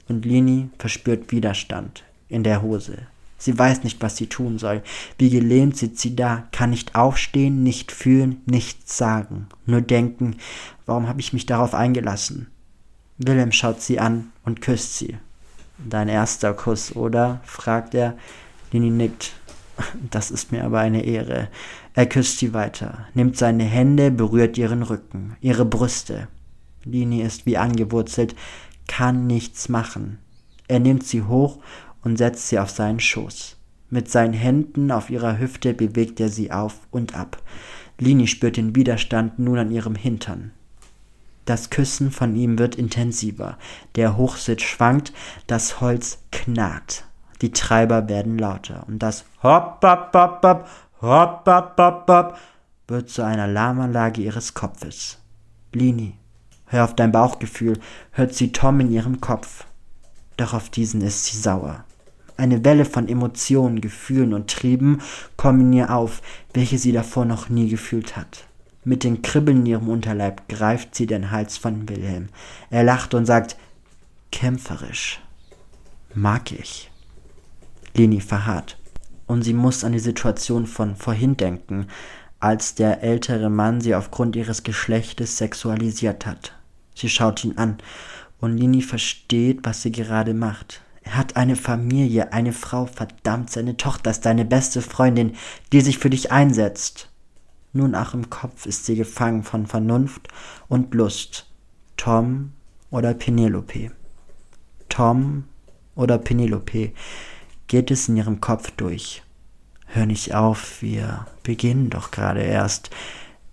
Und 0.09 0.25
Lini 0.25 0.69
verspürt 0.77 1.31
Widerstand 1.31 2.03
in 2.29 2.43
der 2.43 2.61
Hose. 2.61 2.97
Sie 3.37 3.57
weiß 3.57 3.83
nicht, 3.83 4.01
was 4.01 4.17
sie 4.17 4.27
tun 4.27 4.57
soll. 4.57 4.81
Wie 5.17 5.29
gelähmt 5.29 5.77
sitzt 5.77 5.99
sie 5.99 6.15
da, 6.15 6.47
kann 6.51 6.71
nicht 6.71 6.95
aufstehen, 6.95 7.63
nicht 7.63 7.91
fühlen, 7.91 8.41
nichts 8.45 8.97
sagen, 8.97 9.47
nur 9.65 9.81
denken, 9.81 10.37
warum 10.85 11.07
habe 11.07 11.19
ich 11.19 11.33
mich 11.33 11.45
darauf 11.45 11.75
eingelassen? 11.75 12.47
Willem 13.19 13.51
schaut 13.51 13.81
sie 13.81 13.99
an 13.99 14.31
und 14.43 14.61
küsst 14.61 14.97
sie. 14.97 15.17
Dein 15.77 16.07
erster 16.07 16.53
Kuss, 16.53 16.95
oder? 16.95 17.41
fragt 17.43 17.93
er. 17.93 18.17
Lini 18.71 18.89
nickt. 18.89 19.33
Das 20.09 20.31
ist 20.31 20.51
mir 20.51 20.63
aber 20.63 20.79
eine 20.79 21.03
Ehre. 21.03 21.49
Er 21.93 22.07
küsst 22.07 22.39
sie 22.39 22.53
weiter, 22.53 23.07
nimmt 23.13 23.37
seine 23.37 23.63
Hände, 23.63 24.11
berührt 24.11 24.57
ihren 24.57 24.83
Rücken, 24.83 25.35
ihre 25.41 25.65
Brüste. 25.65 26.27
Lini 26.83 27.21
ist 27.21 27.45
wie 27.45 27.57
angewurzelt, 27.57 28.35
kann 28.87 29.27
nichts 29.27 29.69
machen. 29.69 30.17
Er 30.67 30.79
nimmt 30.79 31.05
sie 31.05 31.23
hoch 31.23 31.59
und 32.03 32.17
setzt 32.17 32.49
sie 32.49 32.59
auf 32.59 32.69
seinen 32.69 32.99
Schoß. 32.99 33.57
Mit 33.89 34.11
seinen 34.11 34.33
Händen 34.33 34.91
auf 34.91 35.09
ihrer 35.09 35.39
Hüfte 35.39 35.73
bewegt 35.73 36.19
er 36.19 36.29
sie 36.29 36.51
auf 36.51 36.79
und 36.91 37.15
ab. 37.15 37.41
Lini 37.99 38.27
spürt 38.27 38.57
den 38.57 38.75
Widerstand 38.75 39.39
nun 39.39 39.57
an 39.57 39.71
ihrem 39.71 39.95
Hintern. 39.95 40.51
Das 41.45 41.69
Küssen 41.69 42.11
von 42.11 42.35
ihm 42.35 42.59
wird 42.59 42.75
intensiver. 42.75 43.57
Der 43.95 44.17
Hochsitz 44.17 44.63
schwankt, 44.63 45.13
das 45.47 45.79
Holz 45.79 46.19
knarrt. 46.31 47.05
Die 47.41 47.51
Treiber 47.51 48.09
werden 48.09 48.37
lauter 48.37 48.83
und 48.87 48.99
das 48.99 49.23
Hopp, 49.41 49.81
hopp, 49.83 50.13
hopp, 50.13 50.43
hopp, 50.43 50.67
hopp, 51.01 51.47
hopp, 51.47 51.77
hopp, 51.77 52.09
hopp 52.09 52.37
wird 52.87 53.09
zu 53.09 53.23
einer 53.23 53.43
Alarmanlage 53.43 54.21
ihres 54.21 54.53
Kopfes. 54.53 55.19
Lini, 55.73 56.15
hör 56.65 56.83
auf 56.83 56.95
dein 56.95 57.11
Bauchgefühl, 57.11 57.79
hört 58.11 58.33
sie 58.33 58.51
Tom 58.51 58.79
in 58.79 58.91
ihrem 58.91 59.21
Kopf. 59.21 59.65
Doch 60.37 60.53
auf 60.53 60.69
diesen 60.69 61.01
ist 61.01 61.25
sie 61.25 61.37
sauer. 61.37 61.83
Eine 62.37 62.63
Welle 62.63 62.85
von 62.85 63.07
Emotionen, 63.09 63.81
Gefühlen 63.81 64.33
und 64.33 64.49
Trieben 64.49 65.01
kommen 65.35 65.61
in 65.61 65.73
ihr 65.73 65.93
auf, 65.93 66.21
welche 66.53 66.77
sie 66.77 66.91
davor 66.91 67.25
noch 67.25 67.49
nie 67.49 67.67
gefühlt 67.67 68.15
hat. 68.15 68.45
Mit 68.83 69.03
den 69.03 69.21
Kribbeln 69.21 69.59
in 69.59 69.65
ihrem 69.65 69.89
Unterleib 69.89 70.47
greift 70.47 70.95
sie 70.95 71.07
den 71.07 71.31
Hals 71.31 71.57
von 71.57 71.89
Wilhelm. 71.89 72.29
Er 72.69 72.83
lacht 72.83 73.13
und 73.13 73.25
sagt, 73.25 73.57
kämpferisch. 74.31 75.19
Mag 76.13 76.51
ich. 76.51 76.89
Leni 77.95 78.21
verharrt. 78.21 78.77
und 79.27 79.43
sie 79.43 79.53
muss 79.53 79.83
an 79.83 79.91
die 79.91 79.99
Situation 79.99 80.65
von 80.65 80.95
vorhin 80.95 81.37
denken, 81.37 81.87
als 82.39 82.75
der 82.75 83.03
ältere 83.03 83.49
Mann 83.49 83.81
sie 83.81 83.93
aufgrund 83.93 84.35
ihres 84.35 84.63
Geschlechtes 84.63 85.37
sexualisiert 85.37 86.25
hat. 86.25 86.53
Sie 86.95 87.09
schaut 87.09 87.43
ihn 87.43 87.57
an 87.57 87.77
und 88.39 88.57
Lini 88.57 88.81
versteht, 88.81 89.59
was 89.63 89.81
sie 89.81 89.91
gerade 89.91 90.33
macht. 90.33 90.81
Er 91.07 91.15
hat 91.15 91.37
eine 91.37 91.55
Familie, 91.55 92.33
eine 92.33 92.51
Frau, 92.51 92.85
verdammt, 92.85 93.49
seine 93.49 93.77
Tochter 93.77 94.11
ist 94.11 94.25
deine 94.25 94.43
beste 94.43 94.81
Freundin, 94.81 95.37
die 95.71 95.79
sich 95.79 95.99
für 95.99 96.09
dich 96.09 96.33
einsetzt. 96.33 97.09
Nun 97.71 97.95
auch 97.95 98.13
im 98.13 98.29
Kopf 98.29 98.65
ist 98.65 98.85
sie 98.85 98.95
gefangen 98.95 99.43
von 99.43 99.67
Vernunft 99.67 100.27
und 100.67 100.93
Lust. 100.93 101.49
Tom 101.95 102.51
oder 102.91 103.13
Penelope. 103.13 103.91
Tom 104.89 105.45
oder 105.95 106.17
Penelope 106.17 106.91
geht 107.67 107.89
es 107.89 108.09
in 108.09 108.17
ihrem 108.17 108.41
Kopf 108.41 108.71
durch. 108.71 109.23
Hör 109.85 110.05
nicht 110.05 110.35
auf, 110.35 110.81
wir 110.81 111.25
beginnen 111.41 111.89
doch 111.89 112.11
gerade 112.11 112.41
erst. 112.41 112.89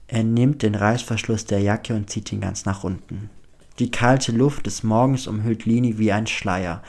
Er 0.09 0.25
nimmt 0.25 0.63
den 0.63 0.75
Reißverschluss 0.75 1.45
der 1.45 1.61
Jacke 1.61 1.95
und 1.95 2.11
zieht 2.11 2.33
ihn 2.33 2.41
ganz 2.41 2.65
nach 2.65 2.83
unten. 2.83 3.31
Die 3.79 3.91
kalte 3.91 4.31
Luft 4.31 4.67
des 4.67 4.85
Morgens 4.85 5.27
umhüllt 5.27 5.65
Lini 5.65 5.99
wie 5.99 6.13
ein 6.13 6.27
Schleier. 6.29 6.83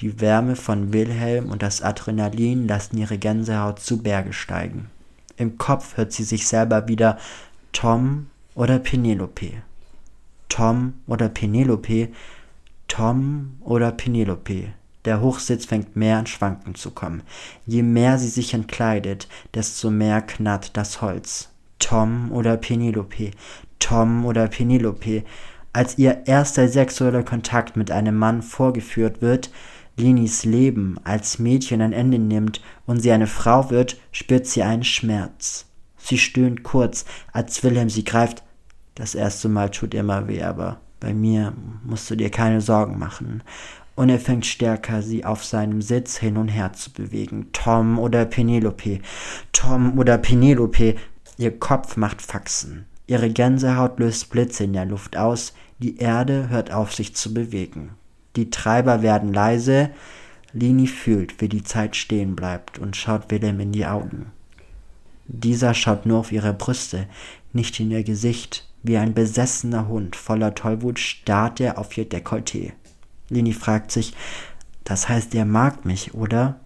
Die 0.00 0.20
Wärme 0.20 0.56
von 0.56 0.92
Wilhelm 0.92 1.50
und 1.50 1.62
das 1.62 1.82
Adrenalin 1.82 2.66
lassen 2.66 2.98
ihre 2.98 3.18
Gänsehaut 3.18 3.78
zu 3.78 4.02
Berge 4.02 4.32
steigen. 4.32 4.90
Im 5.36 5.56
Kopf 5.56 5.96
hört 5.96 6.12
sie 6.12 6.24
sich 6.24 6.48
selber 6.48 6.88
wieder 6.88 7.18
Tom 7.72 8.26
oder 8.54 8.78
Penelope. 8.78 9.62
Tom 10.48 10.94
oder 11.06 11.28
Penelope. 11.28 12.08
Tom 12.88 13.56
oder 13.60 13.92
Penelope. 13.92 14.74
Der 15.04 15.20
Hochsitz 15.20 15.64
fängt 15.64 15.96
mehr 15.96 16.18
an 16.18 16.26
Schwanken 16.26 16.74
zu 16.74 16.90
kommen. 16.90 17.22
Je 17.66 17.82
mehr 17.82 18.18
sie 18.18 18.28
sich 18.28 18.54
entkleidet, 18.54 19.28
desto 19.54 19.90
mehr 19.90 20.20
knarrt 20.22 20.76
das 20.76 21.00
Holz. 21.02 21.48
Tom 21.78 22.30
oder 22.30 22.56
Penelope, 22.56 23.30
Tom 23.78 24.24
oder 24.24 24.46
Penelope. 24.46 25.24
Als 25.72 25.98
ihr 25.98 26.26
erster 26.26 26.68
sexueller 26.68 27.22
Kontakt 27.22 27.76
mit 27.76 27.90
einem 27.90 28.16
Mann 28.16 28.42
vorgeführt 28.42 29.22
wird, 29.22 29.50
Linis 29.96 30.44
Leben 30.44 30.98
als 31.04 31.38
Mädchen 31.38 31.80
ein 31.80 31.92
Ende 31.92 32.18
nimmt 32.18 32.60
und 32.86 33.00
sie 33.00 33.12
eine 33.12 33.26
Frau 33.26 33.70
wird, 33.70 34.00
spürt 34.10 34.46
sie 34.46 34.62
einen 34.62 34.84
Schmerz. 34.84 35.66
Sie 35.98 36.18
stöhnt 36.18 36.62
kurz, 36.62 37.04
als 37.32 37.62
Wilhelm 37.62 37.90
sie 37.90 38.04
greift. 38.04 38.42
Das 38.94 39.14
erste 39.14 39.48
Mal 39.48 39.70
tut 39.70 39.94
immer 39.94 40.28
weh, 40.28 40.42
aber 40.42 40.80
bei 41.00 41.14
mir 41.14 41.52
musst 41.84 42.10
du 42.10 42.16
dir 42.16 42.30
keine 42.30 42.60
Sorgen 42.60 42.98
machen 42.98 43.42
und 43.94 44.08
er 44.08 44.18
fängt 44.18 44.46
stärker, 44.46 45.02
sie 45.02 45.24
auf 45.24 45.44
seinem 45.44 45.82
Sitz 45.82 46.16
hin 46.16 46.36
und 46.36 46.48
her 46.48 46.72
zu 46.72 46.90
bewegen. 46.92 47.50
Tom 47.52 47.98
oder 47.98 48.24
Penelope, 48.24 49.00
Tom 49.52 49.98
oder 49.98 50.18
Penelope, 50.18 50.96
ihr 51.36 51.58
Kopf 51.58 51.96
macht 51.96 52.22
Faxen. 52.22 52.86
Ihre 53.06 53.30
Gänsehaut 53.30 53.98
löst 53.98 54.30
Blitze 54.30 54.64
in 54.64 54.72
der 54.72 54.84
Luft 54.84 55.16
aus, 55.16 55.52
die 55.78 55.98
Erde 55.98 56.48
hört 56.48 56.72
auf 56.72 56.94
sich 56.94 57.14
zu 57.14 57.34
bewegen. 57.34 57.90
Die 58.36 58.50
Treiber 58.50 59.02
werden 59.02 59.32
leise, 59.32 59.90
Lini 60.52 60.86
fühlt, 60.86 61.40
wie 61.40 61.48
die 61.48 61.64
Zeit 61.64 61.96
stehen 61.96 62.36
bleibt 62.36 62.78
und 62.78 62.96
schaut 62.96 63.30
Willem 63.30 63.60
in 63.60 63.72
die 63.72 63.86
Augen. 63.86 64.32
Dieser 65.26 65.74
schaut 65.74 66.06
nur 66.06 66.18
auf 66.18 66.32
ihre 66.32 66.52
Brüste, 66.52 67.06
nicht 67.52 67.78
in 67.80 67.90
ihr 67.90 68.04
Gesicht. 68.04 68.68
Wie 68.82 68.96
ein 68.96 69.14
besessener 69.14 69.88
Hund 69.88 70.16
voller 70.16 70.54
Tollwut 70.54 70.98
starrt 70.98 71.60
er 71.60 71.78
auf 71.78 71.96
ihr 71.96 72.08
Dekolleté. 72.08 72.72
Lini 73.28 73.52
fragt 73.52 73.92
sich, 73.92 74.14
das 74.84 75.08
heißt, 75.08 75.34
er 75.34 75.44
mag 75.44 75.84
mich, 75.84 76.14
oder? 76.14 76.60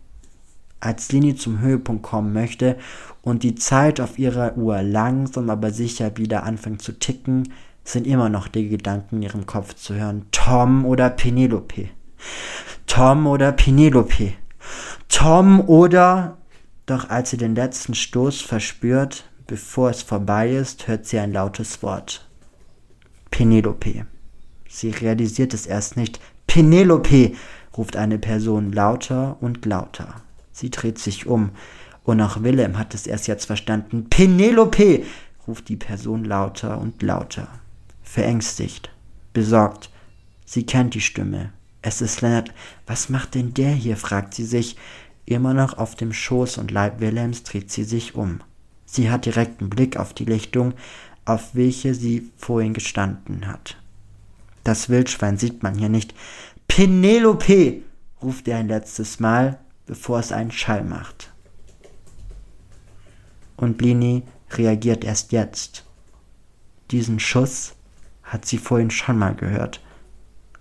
Als 0.81 1.11
Lini 1.11 1.37
zum 1.37 1.61
Höhepunkt 1.61 2.03
kommen 2.03 2.33
möchte 2.33 2.77
und 3.23 3.43
die 3.43 3.55
Zeit 3.55 4.01
auf 4.01 4.19
ihrer 4.19 4.57
Uhr 4.57 4.83
langsam 4.83 5.51
aber 5.51 5.71
sicher 5.71 6.17
wieder 6.17 6.43
anfängt 6.45 6.83
zu 6.83 6.93
ticken, 6.93 7.53
sind 7.83 8.07
immer 8.07 8.29
noch 8.29 8.49
die 8.49 8.69
Gedanken 8.69 9.17
in 9.17 9.23
ihrem 9.23 9.47
Kopf 9.47 9.75
zu 9.75 9.95
hören. 9.95 10.27
Tom 10.33 10.85
oder 10.85 11.11
Penelope? 11.11 11.89
Tom 12.87 13.27
oder 13.27 13.53
Penelope? 13.53 14.33
Tom 15.09 15.61
oder... 15.61 16.37
Doch 16.87 17.11
als 17.11 17.31
sie 17.31 17.37
den 17.37 17.57
letzten 17.57 17.95
Stoß 17.95 18.43
verspürt, 18.43 19.25
bevor 19.49 19.91
es 19.91 20.03
vorbei 20.03 20.51
ist, 20.51 20.87
hört 20.87 21.05
sie 21.05 21.19
ein 21.19 21.33
lautes 21.33 21.83
Wort. 21.83 22.29
Penelope. 23.33 24.07
Sie 24.69 24.91
realisiert 24.91 25.53
es 25.53 25.67
erst 25.67 25.97
nicht, 25.97 26.21
Penelope, 26.47 27.33
ruft 27.77 27.97
eine 27.97 28.19
Person 28.19 28.73
lauter 28.73 29.37
und 29.41 29.67
lauter. 29.67 30.23
Sie 30.57 30.71
dreht 30.71 30.99
sich 30.99 31.27
um, 31.27 31.51
und 32.03 32.19
auch 32.23 32.43
Willem 32.43 32.79
hat 32.79 32.95
es 32.95 33.07
erst 33.07 33.27
jetzt 33.27 33.45
verstanden. 33.45 34.07
Penelope, 34.09 35.03
ruft 35.47 35.69
die 35.69 35.77
Person 35.77 36.25
lauter 36.25 36.79
und 36.81 37.03
lauter. 37.03 37.47
Verängstigt, 38.03 38.91
besorgt. 39.35 39.91
Sie 40.47 40.65
kennt 40.65 40.95
die 40.95 41.03
Stimme. 41.03 41.53
Es 41.83 42.01
ist 42.01 42.23
Lennart. 42.23 42.55
Was 42.87 43.11
macht 43.11 43.35
denn 43.35 43.53
der 43.53 43.73
hier? 43.73 43.99
fragt 43.99 44.33
sie 44.33 44.47
sich. 44.47 44.77
Immer 45.27 45.53
noch 45.53 45.77
auf 45.77 45.95
dem 45.95 46.15
Schoß 46.15 46.57
und 46.57 46.71
Leib 46.71 47.01
Wilhelms 47.01 47.43
dreht 47.43 47.71
sie 47.71 47.85
sich 47.85 48.15
um. 48.15 48.41
Sie 48.87 49.11
hat 49.11 49.27
direkten 49.27 49.69
Blick 49.69 49.99
auf 49.99 50.15
die 50.15 50.25
Lichtung, 50.25 50.73
auf 51.27 51.55
welche 51.55 51.95
sie 51.95 52.31
vorhin 52.39 52.73
gestanden 52.73 53.47
hat. 53.47 53.77
Das 54.65 54.89
Wildschwein 54.89 55.37
sieht 55.37 55.63
man 55.63 55.75
hier 55.75 55.91
nicht. 55.91 56.15
Penelope, 56.67 57.83
ruft 58.23 58.49
er 58.49 58.57
ein 58.57 58.69
letztes 58.69 59.21
Mal, 59.21 59.59
bevor 59.87 60.19
es 60.19 60.33
einen 60.33 60.53
Schall 60.53 60.85
macht. 60.85 61.33
Und 63.57 63.81
Lini 63.81 64.23
reagiert 64.51 65.05
erst 65.05 65.33
jetzt. 65.33 65.85
Diesen 66.91 67.19
Schuss 67.19 67.75
hat 68.23 68.45
sie 68.45 68.59
vorhin 68.59 68.91
schon 68.91 69.19
mal 69.19 69.35
gehört, 69.35 69.81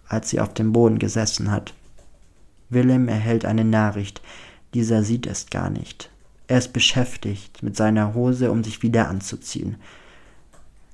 als 0.07 0.29
sie 0.29 0.39
auf 0.39 0.53
dem 0.53 0.71
Boden 0.71 0.99
gesessen 0.99 1.51
hat. 1.51 1.73
Willem 2.69 3.07
erhält 3.07 3.45
eine 3.45 3.65
Nachricht, 3.65 4.21
dieser 4.73 5.03
sieht 5.03 5.27
es 5.27 5.47
gar 5.47 5.69
nicht. 5.69 6.09
Er 6.47 6.59
ist 6.59 6.73
beschäftigt 6.73 7.63
mit 7.63 7.75
seiner 7.75 8.13
Hose, 8.13 8.51
um 8.51 8.63
sich 8.63 8.81
wieder 8.81 9.09
anzuziehen. 9.09 9.77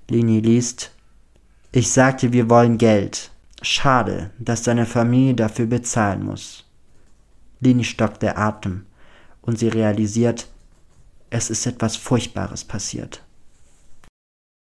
Lini 0.10 0.40
liest 0.40 0.92
ich 1.74 1.90
sagte, 1.90 2.34
wir 2.34 2.50
wollen 2.50 2.78
Geld. 2.78 3.32
Schade, 3.62 4.32
dass 4.40 4.64
deine 4.64 4.86
Familie 4.86 5.36
dafür 5.36 5.68
bezahlen 5.68 6.26
muss. 6.26 6.66
Lini 7.62 7.84
stockt 7.84 8.22
der 8.22 8.38
Atem 8.38 8.86
und 9.42 9.58
sie 9.58 9.70
realisiert, 9.70 10.48
es 11.30 11.50
ist 11.50 11.66
etwas 11.66 11.96
Furchtbares 11.96 12.66
passiert. 12.66 13.24